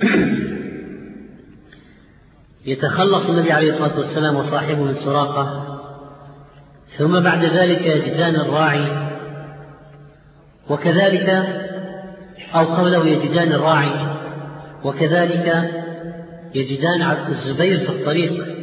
[2.66, 5.78] يتخلص النبي عليه الصلاة والسلام وصاحبه من سراقة.
[6.96, 9.10] ثم بعد ذلك يجدان الراعي.
[10.70, 11.28] وكذلك
[12.54, 14.16] أو قبله يجدان الراعي.
[14.84, 15.70] وكذلك
[16.54, 18.55] يجدان عبد الزبير في الطريق.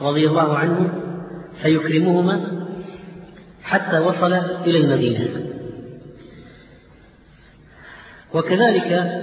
[0.00, 0.90] رضي الله عنه
[1.62, 2.40] فيكرمهما
[3.62, 4.32] حتى وصل
[4.66, 5.46] إلى المدينة.
[8.34, 9.20] وكذلك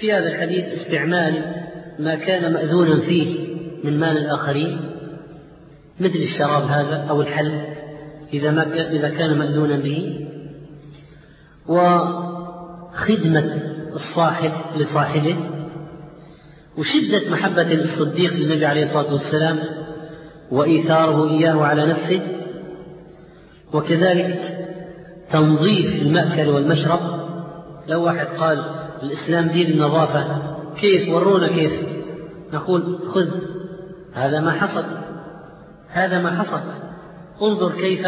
[0.00, 1.42] في هذا الحديث استعمال
[1.98, 3.48] ما كان مأذونا فيه
[3.84, 4.80] من مال الآخرين
[6.00, 7.60] مثل الشراب هذا أو الحل
[8.32, 10.26] إذا ما كان إذا كان مأذونا به.
[11.66, 13.62] وخدمة
[13.94, 15.36] الصاحب لصاحبه
[16.78, 19.58] وشدة محبة الصديق للنبي عليه الصلاة والسلام
[20.50, 22.20] وإيثاره إياه على نفسه
[23.72, 24.38] وكذلك
[25.32, 27.00] تنظيف المأكل والمشرب.
[27.88, 28.64] لو واحد قال
[29.02, 30.42] الإسلام دين النظافة
[30.80, 31.72] كيف ورونا كيف؟
[32.52, 33.28] نقول خذ
[34.14, 34.84] هذا ما حصل
[35.88, 36.60] هذا ما حصل.
[37.42, 38.06] انظر كيف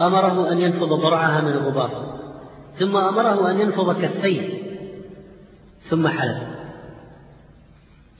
[0.00, 2.18] أمره أن ينفض ضرعها من الغبار
[2.78, 4.62] ثم أمره أن ينفض كفيه
[5.90, 6.57] ثم حلب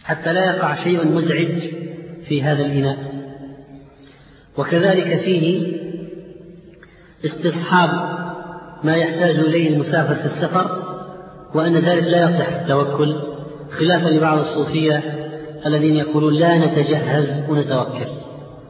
[0.08, 1.58] حتى لا يقع شيء مزعج
[2.28, 2.98] في هذا الإناء.
[4.58, 5.78] وكذلك فيه
[7.24, 7.90] استصحاب
[8.84, 10.82] ما يحتاج إليه المسافر في السفر
[11.54, 13.16] وأن ذلك لا يصح التوكل
[13.78, 15.02] خلافا لبعض الصوفية
[15.66, 18.06] الذين يقولون لا نتجهز ونتوكل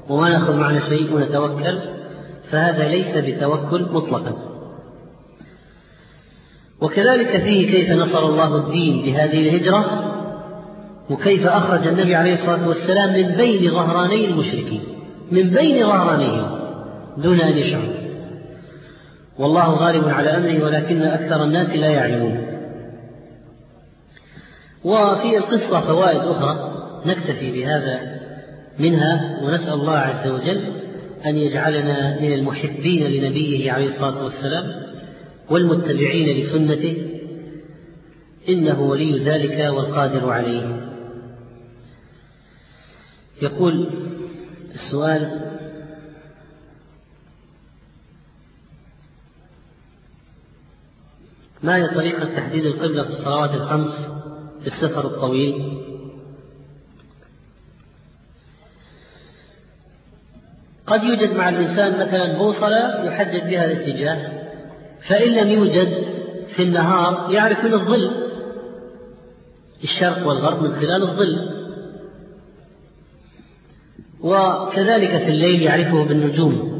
[0.09, 1.79] وما نأخذ معنا شيء ونتوكل
[2.51, 4.37] فهذا ليس بتوكل مطلقا.
[6.81, 10.08] وكذلك فيه كيف نصر الله الدين بهذه الهجرة؟
[11.11, 14.83] وكيف أخرج النبي عليه الصلاة والسلام من بين ظهراني المشركين
[15.31, 16.59] من بين ظهرانيهم
[17.17, 17.99] دون أن يشعروا
[19.39, 22.49] والله غالب على أمره ولكن أكثر الناس لا يعلمون.
[24.85, 26.73] وفي القصة فوائد أخرى
[27.07, 28.21] نكتفي بهذا
[28.79, 30.61] منها ونسأل الله عز وجل
[31.27, 34.73] أن يجعلنا من المحبين لنبيه عليه الصلاة والسلام
[35.51, 36.97] والمتبعين لسنته
[38.49, 40.88] إنه ولي ذلك والقادر عليه.
[43.43, 43.91] يقول
[44.75, 45.49] السؤال
[51.63, 53.91] ما هي طريقة تحديد القبلة في الصلوات الخمس
[54.61, 55.79] في السفر الطويل؟
[60.87, 64.31] قد يوجد مع الإنسان مثلا بوصلة يحدد بها الاتجاه
[65.09, 66.05] فإن لم يوجد
[66.57, 68.11] في النهار يعرف من الظل
[69.85, 71.58] الشرق والغرب من خلال الظل
[74.21, 76.79] وكذلك في الليل يعرفه بالنجوم.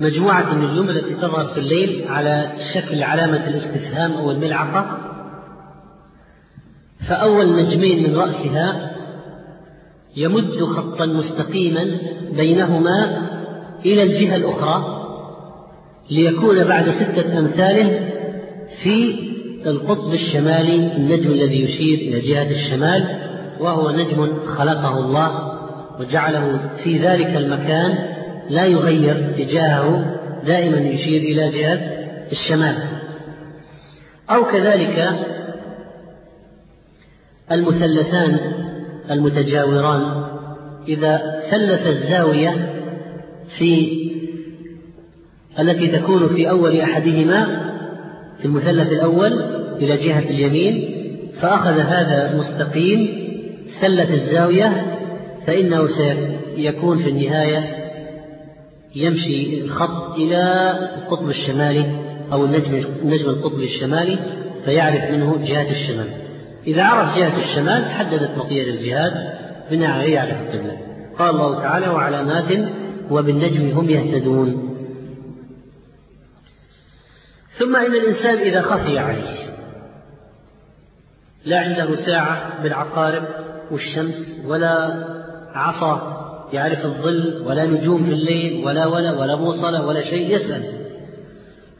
[0.00, 4.98] مجموعة النجوم التي تظهر في الليل على شكل علامة الاستفهام أو الملعقة.
[7.08, 8.94] فأول نجمين من رأسها
[10.16, 11.98] يمد خطا مستقيما
[12.32, 13.28] بينهما
[13.84, 15.00] إلى الجهة الأخرى
[16.10, 18.10] ليكون بعد ستة أمثاله
[18.82, 19.33] في
[19.66, 23.04] القطب الشمالي النجم الذي يشير إلى جهة الشمال
[23.60, 25.54] وهو نجم خلقه الله
[26.00, 27.98] وجعله في ذلك المكان
[28.50, 31.80] لا يغير اتجاهه دائما يشير إلى جهة
[32.32, 32.76] الشمال.
[34.30, 35.08] أو كذلك
[37.52, 38.38] المثلثان
[39.10, 40.24] المتجاوران.
[40.88, 42.74] إذا ثلث الزاوية
[43.58, 44.04] في
[45.58, 47.63] التي تكون في أول أحدهما
[48.44, 49.32] في المثلث الأول
[49.80, 50.88] إلى جهة اليمين
[51.40, 53.08] فأخذ هذا مستقيم
[53.80, 54.86] ثلث الزاوية
[55.46, 55.88] فإنه
[56.56, 57.76] سيكون في النهاية
[58.94, 61.84] يمشي الخط إلى القطب الشمالي
[62.32, 64.18] أو النجم النجم القطبي الشمالي
[64.64, 66.08] فيعرف منه جهة الشمال.
[66.66, 69.12] إذا عرف جهة الشمال تحددت بقية الجهات
[69.70, 70.76] بناء عليه يعرف القبلة.
[71.18, 72.68] قال الله تعالى وعلامات
[73.10, 74.63] وبالنجم هم يهتدون.
[77.58, 79.54] ثم إن الإنسان إذا خفي عليه
[81.44, 83.24] لا عنده ساعة بالعقارب
[83.70, 85.04] والشمس ولا
[85.54, 86.14] عصا
[86.52, 90.62] يعرف الظل ولا نجوم في الليل ولا ولا ولا بوصلة ولا شيء يسأل.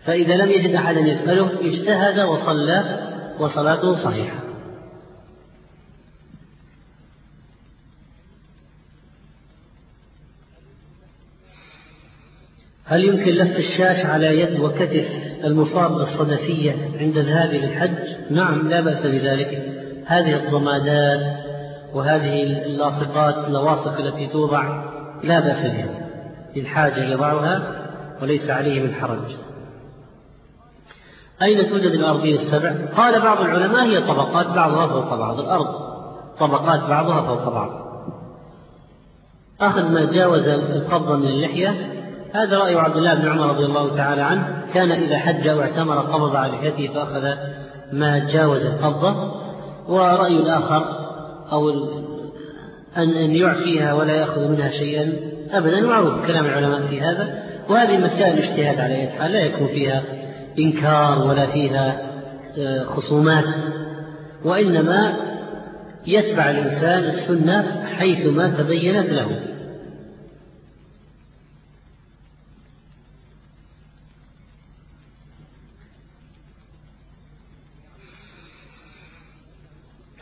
[0.05, 3.09] فإذا لم يجد أحدا يسأله اجتهد وصلى
[3.39, 4.45] وصلاته صحيحة.
[12.85, 17.91] هل يمكن لف الشاش على يد وكتف المصاب بالصدفية عند الذهاب للحج؟
[18.31, 19.73] نعم لا بأس بذلك.
[20.07, 21.37] هذه الضمادات
[21.95, 24.85] وهذه اللاصقات اللاصق التي توضع
[25.23, 26.09] لا بأس بها.
[26.57, 27.63] للحاجة يضعها
[28.23, 29.37] وليس عليه من حرج.
[31.43, 35.41] أين توجد الأرضية السبع؟ قال بعض العلماء هي طبقات بعضها فوق بعض.
[35.41, 35.67] الأرض
[36.39, 37.85] طبقات بعضها فوق بعض.
[39.61, 41.94] أخذ ما جاوز القبضة من اللحية
[42.35, 44.65] هذا رأي عبد الله بن عمر رضي الله تعالى عنه.
[44.75, 47.35] كان إذا حج أو اعتمر قبض على لحيته فأخذ
[47.93, 49.35] ما جاوز القبضة.
[49.89, 50.85] ورأي الآخر
[51.53, 51.71] أو
[52.97, 55.13] أن أن يعفيها ولا يأخذ منها شيئا
[55.51, 57.43] أبدا معروف كلام العلماء في هذا.
[57.69, 60.03] وهذه مسائل اجتهاد على أي حال لا يكون فيها
[60.59, 62.03] إنكار ولا فيها
[62.59, 63.45] آه، خصومات.
[64.45, 65.15] وإنما
[66.07, 69.54] يتبع الإنسان السنة حيثما تبينت له.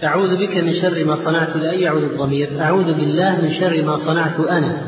[0.05, 2.63] أعوذ بك من شر ما صنعت لا يعود الضمير.
[2.63, 4.87] أعوذ بالله من شر ما صنعت أنا.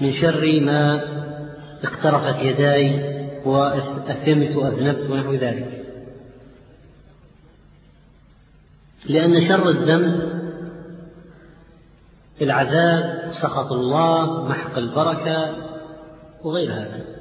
[0.00, 1.02] من شر ما
[1.84, 5.84] اقترفت يداي وأثمت وأذنبت ونحو ذلك.
[9.08, 10.38] لأن شر الذنب
[12.42, 15.56] العذاب سخط الله محق البركة
[16.44, 17.17] وغير هذا.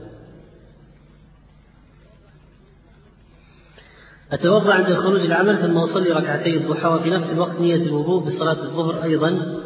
[4.32, 9.04] أتوضأ عند الخروج العمل ثم أصلي ركعتي الضحى وفي نفس الوقت نية الوضوء بصلاة الظهر
[9.04, 9.60] أيضا.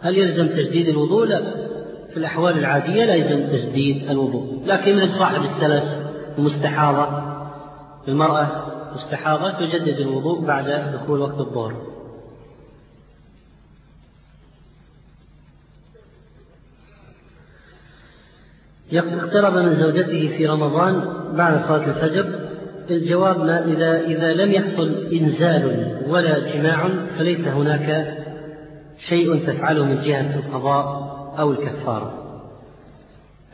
[0.00, 1.40] هل يلزم تجديد الوضوء؟ لا.
[2.10, 4.62] في الأحوال العادية لا يلزم تجديد الوضوء.
[4.66, 6.02] لكن من صاحب السلس
[6.38, 7.22] المستحاضة.
[8.08, 11.90] المرأة مستحاضة تجدد الوضوء بعد دخول وقت الظهر.
[18.92, 21.04] اقترب من زوجته في رمضان
[21.36, 22.39] بعد صلاة الفجر
[22.90, 26.88] الجواب ما إذا إذا لم يحصل إنزال ولا جماع
[27.18, 28.18] فليس هناك
[29.08, 32.12] شيء تفعله من جهة القضاء أو الكفارة.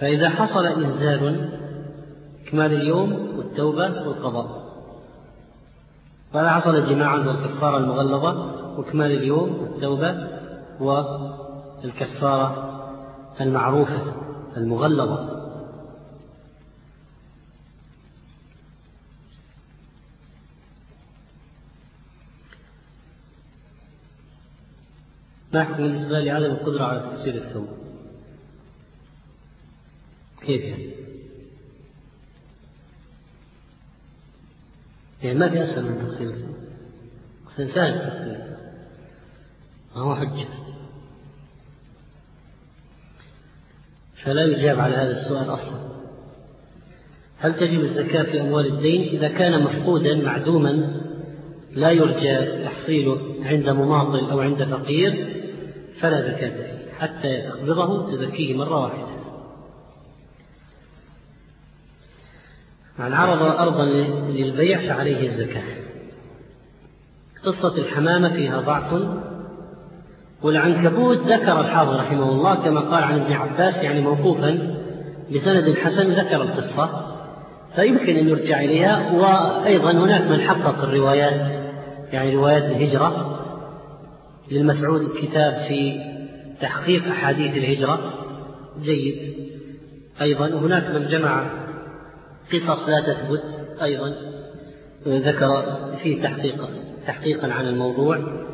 [0.01, 1.51] فإذا حصل إنزال
[2.47, 4.67] إكمال اليوم والتوبة والقضاء.
[6.35, 10.29] وهذا حصل جماعا والكفارة المغلظة وكمال اليوم التوبة
[11.85, 12.73] والكفارة
[13.41, 14.03] المعروفة
[14.57, 15.36] المغلظة.
[25.65, 27.69] حكم بالنسبة لعدم القدرة على تفسير الثوب.
[30.41, 30.91] كيف يعني؟
[35.23, 36.57] يعني ما في أسهل من تفسير الثوب.
[37.57, 38.57] سهل التفسير
[39.97, 40.47] ما هو حجة.
[44.23, 45.87] فلا يجاب على هذا السؤال أصلا.
[47.39, 51.01] هل تجب الزكاة في أموال الدين؟ إذا كان مفقودا معدوما
[51.73, 55.36] لا يرجى تحصيله عند مماطل أو عند فقير
[56.01, 56.77] فلا زكاة فيه.
[56.99, 59.17] حتى يقبضه تزكيه مرة واحدة.
[62.99, 63.85] من عرض أرضا
[64.31, 65.63] للبيع فعليه الزكاة.
[67.45, 69.03] قصة الحمامة فيها ضعف.
[70.43, 74.77] والعنكبوت ذكر الحافظ رحمه الله كما قال عن ابن عباس يعني موقوفا
[75.35, 77.17] بسند حسن ذكر القصة.
[77.75, 81.67] فيمكن أن يرجع إليها وأيضا هناك من حقق الروايات
[82.13, 83.36] يعني روايات الهجرة.
[84.51, 86.01] للمسعود كتاب في
[86.61, 88.13] تحقيق أحاديث الهجرة
[88.83, 89.37] جيد
[90.21, 91.51] أيضا وهناك من جمع
[92.53, 93.43] قصص لا تثبت
[93.83, 94.15] أيضا
[95.07, 95.65] ذكر
[96.03, 96.69] فيه تحقيق
[97.07, 98.47] تحقيقا عن الموضوع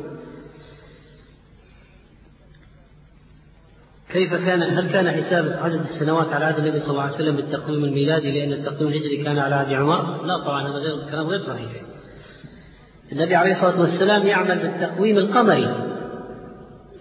[4.13, 7.83] كيف كان هل كان حساب عدد السنوات على عهد النبي صلى الله عليه وسلم بالتقويم
[7.85, 11.92] الميلادي لأن التقويم الهجري كان على عهد عمر؟ لا طبعا هذا غير كلام غير صحيح.
[13.13, 15.75] النبي عليه الصلاة والسلام يعمل بالتقويم القمري.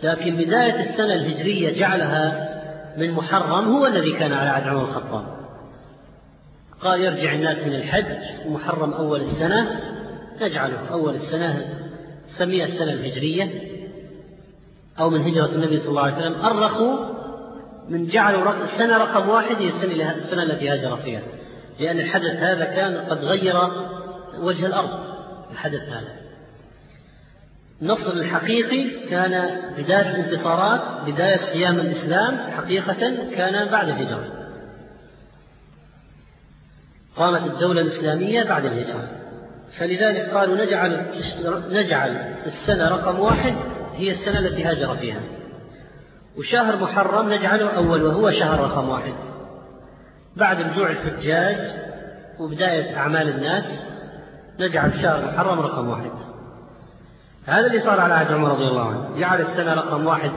[0.02, 2.48] لكن بداية السنة الهجرية جعلها
[2.96, 5.24] من محرم هو الذي كان على عهد عمر الخطاب.
[6.80, 8.04] قال يرجع الناس من الحج
[8.46, 9.80] محرم أول السنة
[10.40, 11.64] نجعله أول السنة
[12.38, 13.50] سميها السنة الهجرية.
[15.00, 16.96] أو من هجرة النبي صلى الله عليه وسلم أرخوا
[17.88, 21.22] من جعلوا السنة رقم واحد هي السنة, التي هاجر فيها.
[21.80, 23.56] لأن الحدث هذا كان قد غير
[24.40, 25.11] وجه الأرض.
[25.52, 26.22] الحدث هذا.
[27.82, 34.24] النصر الحقيقي كان بداية الانتصارات بداية قيام الإسلام حقيقة كان بعد الهجرة.
[37.16, 39.08] قامت الدولة الإسلامية بعد الهجرة.
[39.78, 41.06] فلذلك قالوا نجعل
[41.70, 43.54] نجعل السنة رقم واحد
[43.96, 45.20] هي السنة التي هاجر فيها.
[46.38, 49.14] وشهر محرم نجعله أول وهو شهر رقم واحد.
[50.36, 51.56] بعد رجوع الحجاج
[52.40, 53.91] وبداية أعمال الناس
[54.60, 56.10] نجعل شهر محرم رقم واحد.
[57.46, 59.18] هذا اللي صار على عهد عمر رضي الله عنه.
[59.18, 60.30] جعل السنة رقم واحد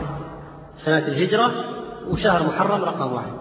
[0.75, 1.51] سنة الهجرة
[2.07, 3.33] وشهر محرم رقم واحد.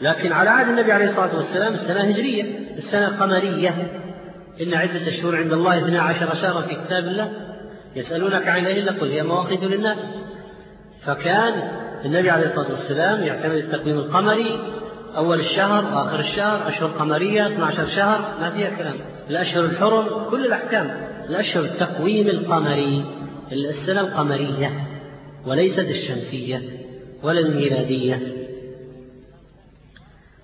[0.00, 4.00] لكن على عهد النبي عليه الصلاة والسلام السنة هجرية السنة قمرية.
[4.62, 7.32] إن عدة الشهور عند الله اثنا عشر شهرا في كتاب الله.
[7.96, 10.14] يسألونك عن الأهلة قل هي مواقيت للناس.
[11.04, 11.54] فكان
[12.04, 14.60] النبي عليه الصلاة والسلام يعتمد التقويم القمري.
[15.16, 18.94] أول الشهر آخر الشهر أشهر قمرية 12 شهر ما فيها كلام.
[19.30, 21.12] الأشهر الحرم كل الأحكام.
[21.28, 23.04] الأشهر التقويم القمري
[23.52, 24.70] السنة القمرية
[25.46, 26.62] وليست الشمسية
[27.22, 28.20] ولا الميلادية.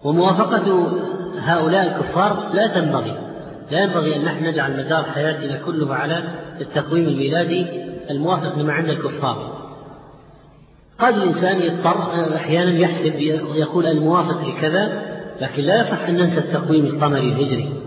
[0.05, 0.93] وموافقة
[1.39, 3.19] هؤلاء الكفار لا تنبغي
[3.71, 6.23] لا ينبغي أن نحن نجعل مدار حياتنا كله على
[6.61, 7.67] التقويم الميلادي
[8.11, 9.69] الموافق لما عند الكفار.
[10.99, 13.15] قد الإنسان يضطر أحيانا يحسب
[13.55, 15.03] يقول الموافق لكذا
[15.41, 17.78] لكن لا يصح أن ننسى التقويم القمري الهجري.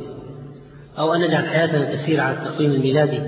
[1.02, 3.20] أو أن نجعل حياتنا تسير على التقويم الميلادي.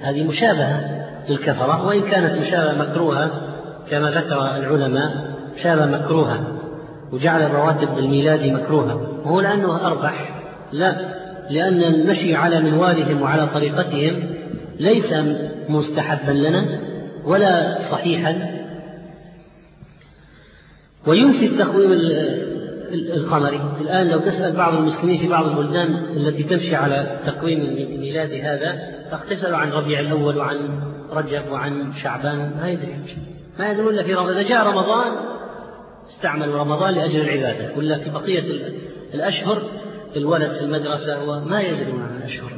[0.00, 3.30] هذه مشابهة للكفرة وإن كانت مشابهة مكروهة
[3.90, 6.40] كما ذكر العلماء مشابهة مكروهة
[7.12, 8.94] وجعل الرواتب بالميلادي مكروهة.
[9.24, 10.42] وهو لأنه أربح
[10.72, 10.96] لا
[11.50, 14.14] لأن المشي على منوالهم وعلى طريقتهم
[14.80, 15.14] ليس
[15.68, 16.80] مستحبا لنا
[17.24, 18.58] ولا صحيحا.
[21.06, 21.92] وينفي التقويم
[22.92, 28.78] القمري الآن لو تسأل بعض المسلمين في بعض البلدان التي تمشي على تقويم الميلاد هذا
[29.10, 32.96] تقتصر عن ربيع الأول وعن رجب وعن شعبان ما يدري.
[33.58, 34.36] ما يدرون إلا في رمضان.
[34.36, 35.12] إذا جاء رمضان
[36.16, 37.76] استعملوا رمضان لأجل العبادة.
[37.76, 38.44] ولا في بقية
[39.14, 39.62] الأشهر
[40.16, 42.52] الولد في المدرسة وما يدرون عن الأشهر.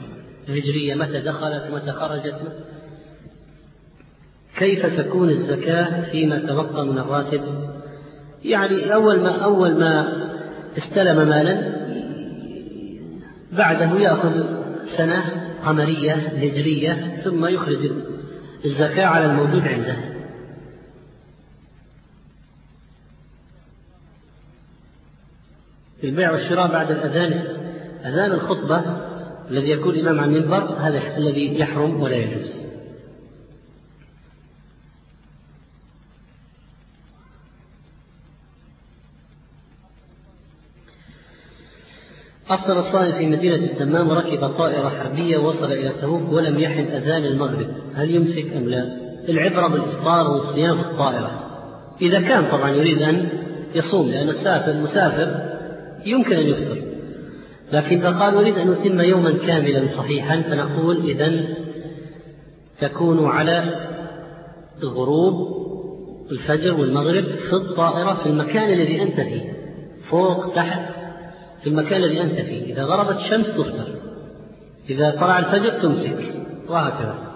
[0.49, 2.37] الهجرية متى دخلت متى خرجت.
[4.59, 7.70] كيف تكون الزكاة فيما تبقى من الراتب؟
[8.45, 10.13] يعني أول ما أول ما
[10.79, 11.81] استلم مالا
[13.53, 14.45] بعده يأخذ
[14.97, 15.25] سنة
[15.65, 17.91] قمرية هجرية ثم يخرج
[18.65, 19.97] الزكاة على الموجود عنده.
[26.05, 27.45] البيع والشراء بعد الأذان.
[28.05, 28.83] أذان الخطبة
[29.51, 32.70] الذي يكون إمام على المنبر هذا الذي يحرم ولا يجوز.
[42.51, 47.67] أفطر الصائم في مدينة الدمام وركب طائرة حربية ووصل إلى تبوك ولم يحن أذان المغرب.
[47.95, 48.97] هل يمسك أم لا؟
[49.29, 51.31] العبرة بالإفطار والصيام في الطائرة.
[52.03, 53.29] إذا كان طبعا يريد أن
[53.75, 55.59] يصوم لأن السافر المسافر
[56.07, 56.83] يمكن أن يفطر.
[57.73, 61.45] لكن إذا قال أريد أن أتم يوما كاملا صحيحا فنقول إذا
[62.81, 63.65] تكون على
[64.85, 65.61] غروب
[66.31, 69.53] الفجر والمغرب في الطائرة في المكان الذي أنت فيه
[70.11, 71.00] فوق تحت
[71.63, 72.73] في المكان الذي أنت فيه.
[72.73, 73.95] إذا غربت الشمس تفطر.
[74.91, 76.35] إذا طلع الفجر تمسك.
[76.69, 77.31] وهكذا.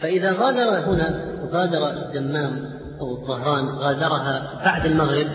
[0.00, 5.26] فإذا غادر هنا غادر الدمام أو الظهران غادرها بعد المغرب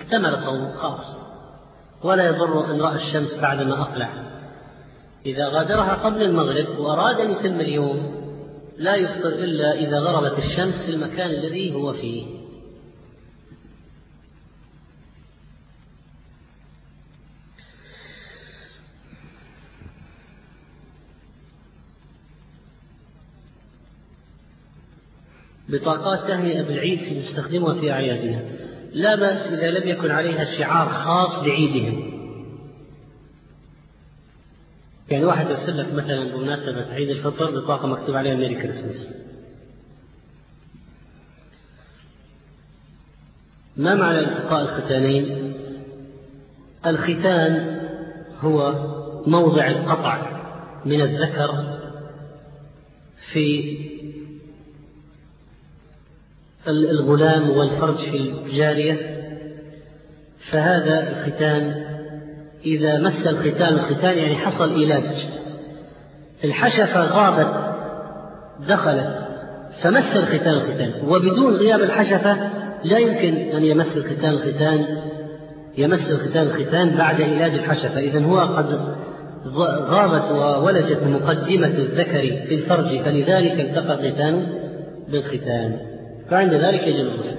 [0.00, 1.18] اكتمل صومه خلاص
[2.02, 4.08] ولا يضر أن رأى الشمس بعدما أقلع.
[5.26, 8.14] إذا غادرها قبل المغرب وأراد أن يتم اليوم
[8.78, 12.26] لا يفطر إلا إذا غربت الشمس في المكان الذي هو فيه.
[25.68, 28.42] بطاقات تهنئة بالعيد نستخدمها في أعيادنا.
[28.92, 32.14] لا بأس إذا لم يكن عليها شعار خاص بعيدهم
[35.10, 39.24] يعني واحد يرسل لك مثلا بمناسبة عيد الفطر بطاقة مكتوب عليها ميري كريسمس.
[43.76, 45.54] ما معنى التقاء الختانين؟
[46.86, 47.80] الختان
[48.40, 48.72] هو
[49.26, 50.40] موضع القطع
[50.84, 51.78] من الذكر
[53.32, 53.76] في
[56.68, 58.96] الغلام والفرج في الجارية
[60.50, 61.84] فهذا الختان
[62.64, 65.04] إذا مس الختان الختان يعني حصل إيلاج.
[66.44, 67.74] الحشفة غابت
[68.68, 69.18] دخلت
[69.82, 70.92] فمس الختان الختان.
[71.08, 72.36] وبدون غياب الحشفة
[72.84, 74.86] لا يمكن أن يمس الختان الختان
[75.78, 78.00] يمس الختان الختان بعد علاج الحشفة.
[78.00, 78.94] إذا هو قد
[79.88, 84.46] غابت وولجت مقدمة الذكر في الفرج فلذلك التقى الختان
[85.08, 85.93] بالختان.
[86.30, 87.36] فعند ذلك يجب الغسل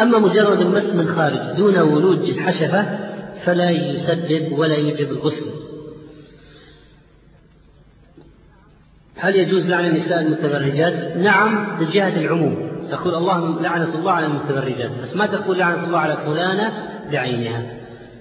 [0.00, 2.98] أما مجرد المس من خارج دون ولوج الحشفة
[3.44, 5.46] فلا يسبب ولا يجب الغسل.
[9.16, 12.70] هل يجوز لعن النساء المتبرجات؟ نعم بجهة العموم.
[12.90, 14.90] تقول الله لعنة الله على المتبرجات.
[15.02, 16.72] بس ما تقول لعنة الله على فلانة
[17.12, 17.62] بعينها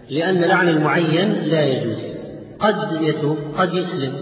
[0.10, 2.18] لأن لعن المعين لا يجوز.
[2.60, 4.14] قد يتوب قد يسلم.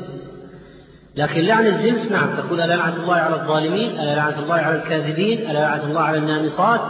[1.15, 5.39] لكن لعن الجنس نعم تقول ألا لعنة الله على الظالمين ألا لعنة الله على الكاذبين
[5.39, 6.81] ألا لعنة الله على النامصات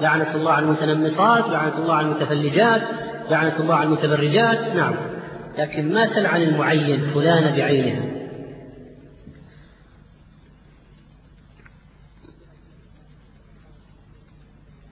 [0.00, 2.82] لعنة الله على المتنمصات لعنة الله على المتفلجات
[3.30, 4.94] لعنة الله على المتبرجات نعم.
[5.58, 8.16] لكن ما تلعن المعين فلان بعينها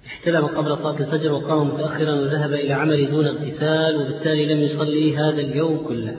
[0.06, 5.40] احتلم قبل صلاة الفجر وقام متأخرا وذهب إلى عمله دون اغتسال وبالتالي لم يصلي هذا
[5.40, 6.16] اليوم كله.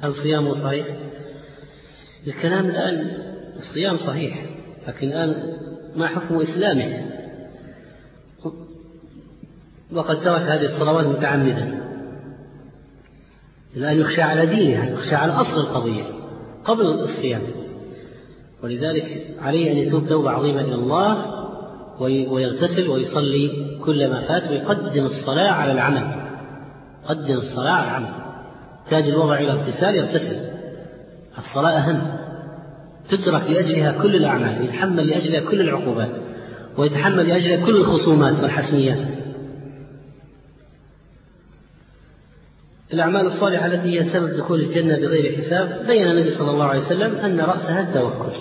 [0.00, 0.86] هل صيامه صحيح؟
[2.26, 3.10] الكلام الآن
[3.56, 4.44] الصيام صحيح
[4.88, 5.56] لكن الآن
[5.96, 7.04] ما حكم إسلامه؟
[9.92, 11.84] وقد ترك هذه الصلوات متعمدا.
[13.76, 16.02] الآن يخشى على دينه يخشى على أصل القضية
[16.64, 17.42] قبل الصيام.
[18.62, 21.34] ولذلك عليه أن يتوب توبة عظيمة إلى الله
[22.00, 26.30] ويغتسل ويصلي كل ما فات ويقدم الصلاة على العمل.
[27.06, 28.14] قدم الصلاة على العمل.
[28.90, 30.53] تاج الوضع إلى اغتسال يغتسل.
[31.38, 32.16] الصلاة أهم.
[33.08, 36.10] تترك لأجلها كل الأعمال يتحمل لأجلها كل العقوبات
[36.78, 38.98] ويتحمل لأجلها كل الخصومات والحسميات
[42.92, 47.16] الأعمال الصالحة التي هي سبب دخول الجنة بغير حساب بين النبي صلى الله عليه وسلم
[47.16, 48.32] أن رأسها التوكل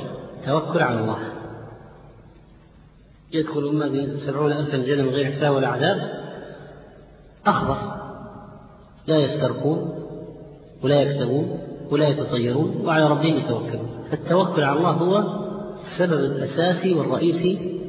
[0.45, 1.17] توكل على الله.
[3.33, 6.23] يدخل أمة سبعون ألفا الجنة من غير حساب ولا عذاب
[7.45, 7.77] أخضر.
[9.07, 10.03] لا يسترقون
[10.83, 11.72] ولا يكتبون.
[11.93, 14.07] ولا يتطيرون وعلى ربهم يتوكلون.
[14.11, 15.43] فالتوكل على الله هو
[15.83, 17.79] السبب الأساسي والرئيسي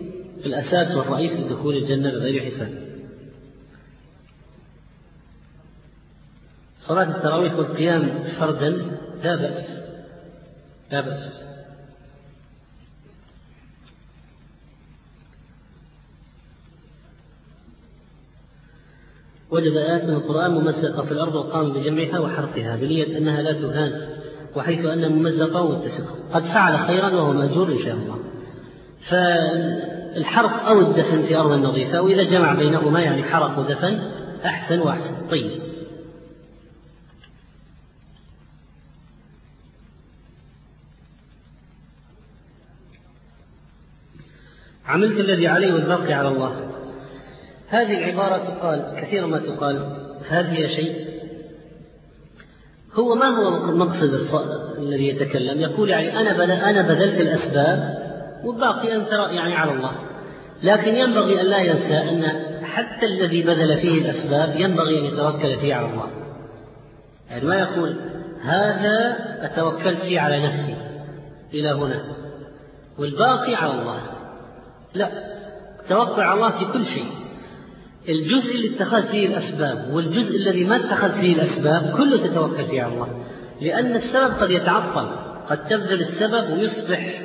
[0.47, 2.73] الأساس والرئيسي لدخول الجنة بغير حساب.
[6.81, 8.71] صلاة التراويح والقيام فردا
[9.25, 9.85] لا بأس
[10.93, 11.54] لا بأس.
[19.55, 24.09] وجد آيات من القرآن ممزقة في الأرض وقام بجمعها وحرقها بنية أنها لا تهان
[24.57, 26.15] وحيث أن ممزقة ومتسقة.
[26.33, 28.19] قد فعل خيرا وهو مأجور إن شاء الله.
[29.11, 33.99] فالحرق أو الدفن في أرض نظيفة وإذا جمع بينهما يعني حرق ودفن
[34.45, 35.29] أحسن وأحسن.
[35.31, 35.51] طيب.
[44.87, 46.74] عملت الذي علي والباقي على الله.
[47.69, 49.97] هذه العبارة تقال كثيرا ما تقال.
[50.29, 51.15] هل هي شيء؟
[52.95, 54.15] هو ما هو مقصد
[54.79, 58.05] الذي يتكلم؟ يقول يعني أنا أنا بذلت الأسباب
[58.45, 59.93] والباقي أنت يعني على الله.
[60.63, 62.25] لكن ينبغي أن لا ينسى أن
[62.65, 66.11] حتى الذي بذل فيه الأسباب ينبغي أن يتوكل فيه على الله.
[67.31, 67.97] يعني ما يقول
[68.43, 70.77] هذا أتوكل فيه على نفسي
[71.55, 72.05] إلى هنا
[72.99, 74.01] والباقي على الله.
[74.95, 75.11] لا
[75.89, 77.24] توكل على الله في كل شيء.
[78.09, 82.93] الجزء اللي اتخذ فيه الأسباب والجزء الذي ما اتخذ فيه الأسباب كله تتوكل فيه على
[82.93, 83.25] الله.
[83.61, 85.09] لأن السبب قد يتعطل
[85.49, 87.23] قد تبذل السبب ويصبح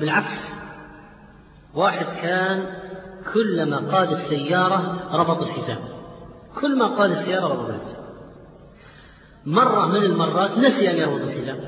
[0.00, 0.62] بالعكس.
[1.74, 2.66] واحد كان
[3.34, 5.78] كلما قاد السيارة ربط الحزام.
[6.60, 8.02] كل ما قاد السيارة ربط الحزام.
[9.46, 11.58] مرة من المرات نسي أن يربط الحزام.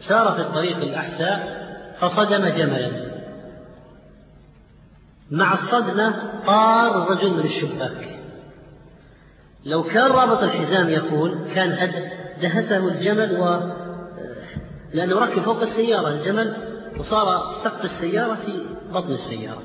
[0.00, 1.64] سار في الطريق الأحساء
[2.00, 3.03] فصدم جملا.
[5.34, 6.14] مع الصدمة
[6.46, 8.18] طار الرجل من الشباك.
[9.64, 11.92] لو كان رابط الحزام يقول كان
[12.42, 13.70] دهسه الجمل و
[14.94, 16.56] لأنه ركب فوق السيارة الجمل
[16.98, 19.62] وصار سقف السيارة في بطن السيارة.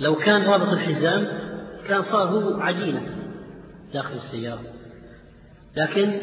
[0.00, 1.28] لو كان رابط الحزام
[1.88, 3.02] كان صار هو عجينة
[3.92, 4.62] داخل السيارة.
[5.76, 6.20] لكن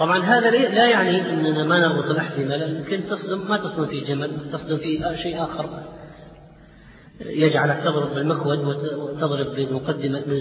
[0.00, 4.76] طبعا هذا لا يعني إننا ما نربط الاحزمه يمكن تصدم ما تصدم في جمل تصدم
[4.76, 5.68] في شيء آخر.
[7.20, 10.36] يجعلك تضرب بالمخود وتضرب بمقدمه من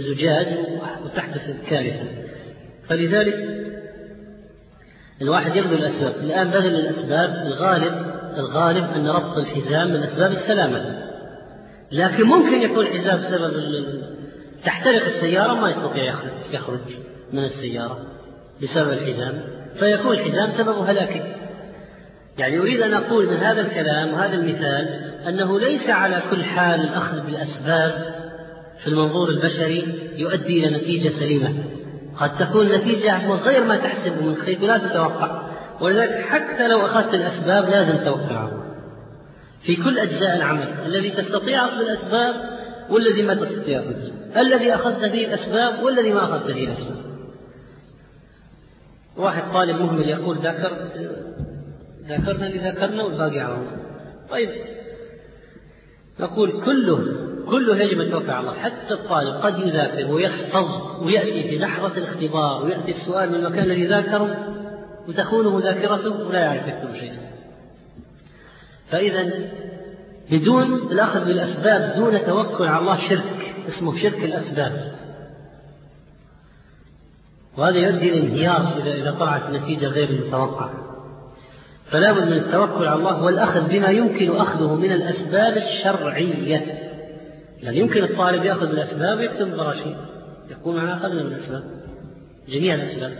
[1.05, 2.07] وتحدث كارثه
[2.87, 3.35] فلذلك
[5.21, 6.15] الواحد يبذل الأسباب.
[6.15, 11.09] الآن بذل الأسباب الغالب الغالب أن ربط الحزام من أسباب السلامة.
[11.91, 13.53] لكن ممكن يكون الحزام سبب
[14.65, 16.13] تحترق السيارة ما يستطيع
[16.51, 16.79] يخرج
[17.33, 18.08] من السيارة.
[18.61, 19.41] بسبب الحزام
[19.79, 21.23] فيكون الحزام سبب هلاكه
[22.37, 24.87] يعني أريد أن أقول من هذا الكلام وهذا المثال
[25.27, 28.15] أنه ليس على كل حال الأخذ بالأسباب
[28.83, 31.53] في المنظور البشري يؤدي إلى نتيجة سليمة.
[32.17, 35.41] قد تكون نتيجة غير ما تحسب من خير ولا تتوقع.
[35.81, 38.63] ولذلك حتى لو أخذت الأسباب لازم الله
[39.61, 42.35] في كل أجزاء العمل الذي تستطيع أخذ الأسباب
[42.89, 47.08] والذي ما تستطيع أخذ الذي أخذت به الأسباب والذي ما أخذت به الأسباب.
[49.19, 50.71] واحد طالب مهمل يقول ذكر
[52.07, 53.57] ذكرنا اللي ذكرنا والباقي على
[54.29, 54.49] طيب.
[56.19, 57.05] نقول كله
[57.49, 58.53] كله يجب يتوكل على الله.
[58.53, 64.37] حتى الطالب قد يذاكر ويحفظ ويأتي في لحظه الاختبار ويأتي السؤال من المكان الذي ذاكره
[65.07, 67.13] وتخونه ذاكرته ولا يعرف يكتب شيء.
[68.91, 69.31] فإذا
[70.31, 73.55] بدون الأخذ بالأسباب دون توكل على الله شرك.
[73.69, 74.98] اسمه شرك الأسباب.
[77.57, 80.73] وهذا يؤدي الانهيار إذا إذا طلعت النتيجة غير المتوقعة.
[81.85, 86.89] فلا بد من التوكل على الله والأخذ بما يمكن أخذه من الأسباب الشرعية.
[87.61, 89.97] لأن يمكن الطالب يأخذ بالأسباب ويكتب براشيد
[90.49, 91.63] يكون معنا أخذنا بالأسباب
[92.49, 93.13] جميع الأسباب.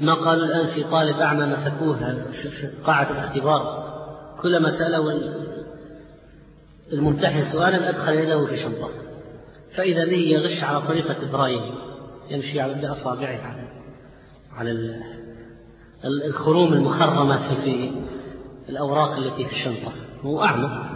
[0.00, 1.96] ما قالوا الآن في طالب أعمى مسكوه
[2.32, 3.86] في قاعة الاختبار؟
[4.42, 5.32] كلما سأله
[6.92, 9.05] الممتحن سؤالا أدخل يده في شنطة.
[9.76, 11.74] فإذا به يغش على طريقة إبراهيم
[12.30, 13.66] يمشي على بأصابعه على
[14.56, 15.04] على
[16.04, 17.90] الخروم المخرمة في
[18.68, 19.92] الأوراق التي في الشنطة.
[20.22, 20.90] هو أعمى.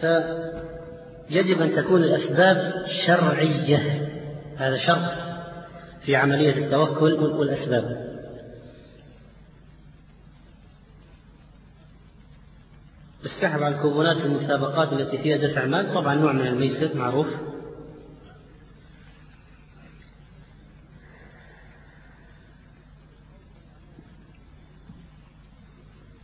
[0.00, 4.08] فيجب أن تكون الأسباب شرعية.
[4.56, 5.12] هذا شرط
[6.04, 7.12] في عملية التوكل.
[7.12, 8.12] والأسباب
[13.24, 17.26] السحب على الكوبونات في المسابقات التي فيها دفع مال طبعا نوع من الميسر معروف.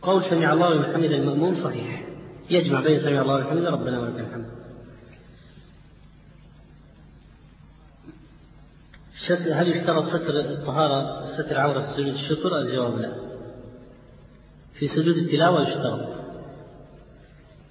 [0.09, 2.03] قول سمع الله لمن حمد المأموم صحيح
[2.49, 4.45] يجمع بين سمع الله لمن حمد ربنا ولك الحمد
[9.51, 13.15] هل يشترط ستر الطهارة ستر عورة في سجود الشكر؟ الجواب لا.
[14.73, 16.09] في سجود التلاوة يشترط.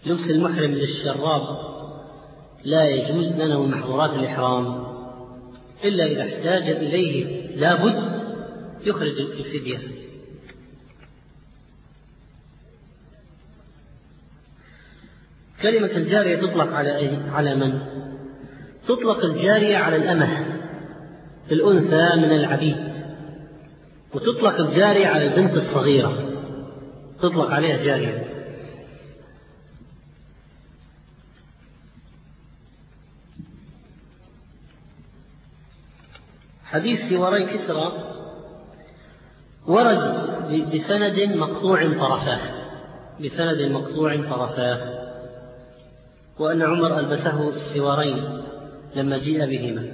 [0.07, 1.59] لبس المحرم للشراب
[2.65, 4.85] لا يجوز لنا من محظورات الإحرام
[5.85, 8.23] إلا إذا احتاج إليه لابد
[8.85, 9.98] يخرج الفدية
[15.63, 17.81] كلمة الجارية تطلق على إيه؟ على من؟
[18.89, 20.47] تطلق الجارية على الأمة
[21.53, 22.77] الأنثى من العبيد
[24.15, 26.13] وتطلق الجارية على البنت الصغيرة
[27.23, 28.29] تطلق عليها جارية
[36.65, 37.93] حديث سوارين كسرى
[39.67, 40.29] ورد
[40.75, 42.41] بسند مقطوع طرفاه
[43.21, 45.08] بسند مقطوع طرفاه
[46.39, 48.43] وأن عمر ألبسه السوارين
[48.97, 49.89] لما جيء بهما.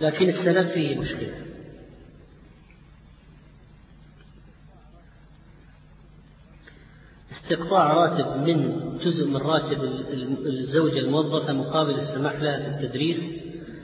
[0.00, 1.44] لكن السند فيه مشكلة.
[7.32, 9.82] استقطاع راتب من جزء من راتب
[10.46, 13.20] الزوجة الموظفة مقابل السماح لها بالتدريس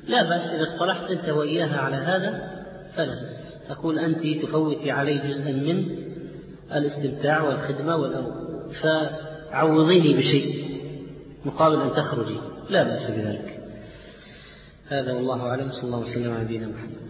[0.09, 2.61] لا بأس إذا اصطلحت أنت وإياها على هذا
[2.95, 3.67] فلا بأس.
[3.69, 5.85] تقول أنت تفوتي علي جزءا من
[6.73, 8.33] الاستمتاع والخدمة والأمر.
[8.83, 10.60] فعوضيني بشيء.
[11.45, 12.37] مقابل أن تخرجي.
[12.69, 13.61] لا بأس بذلك.
[14.89, 15.73] هذا والله أعلم.
[15.73, 17.10] صلى الله وسلم على نبينا محمد.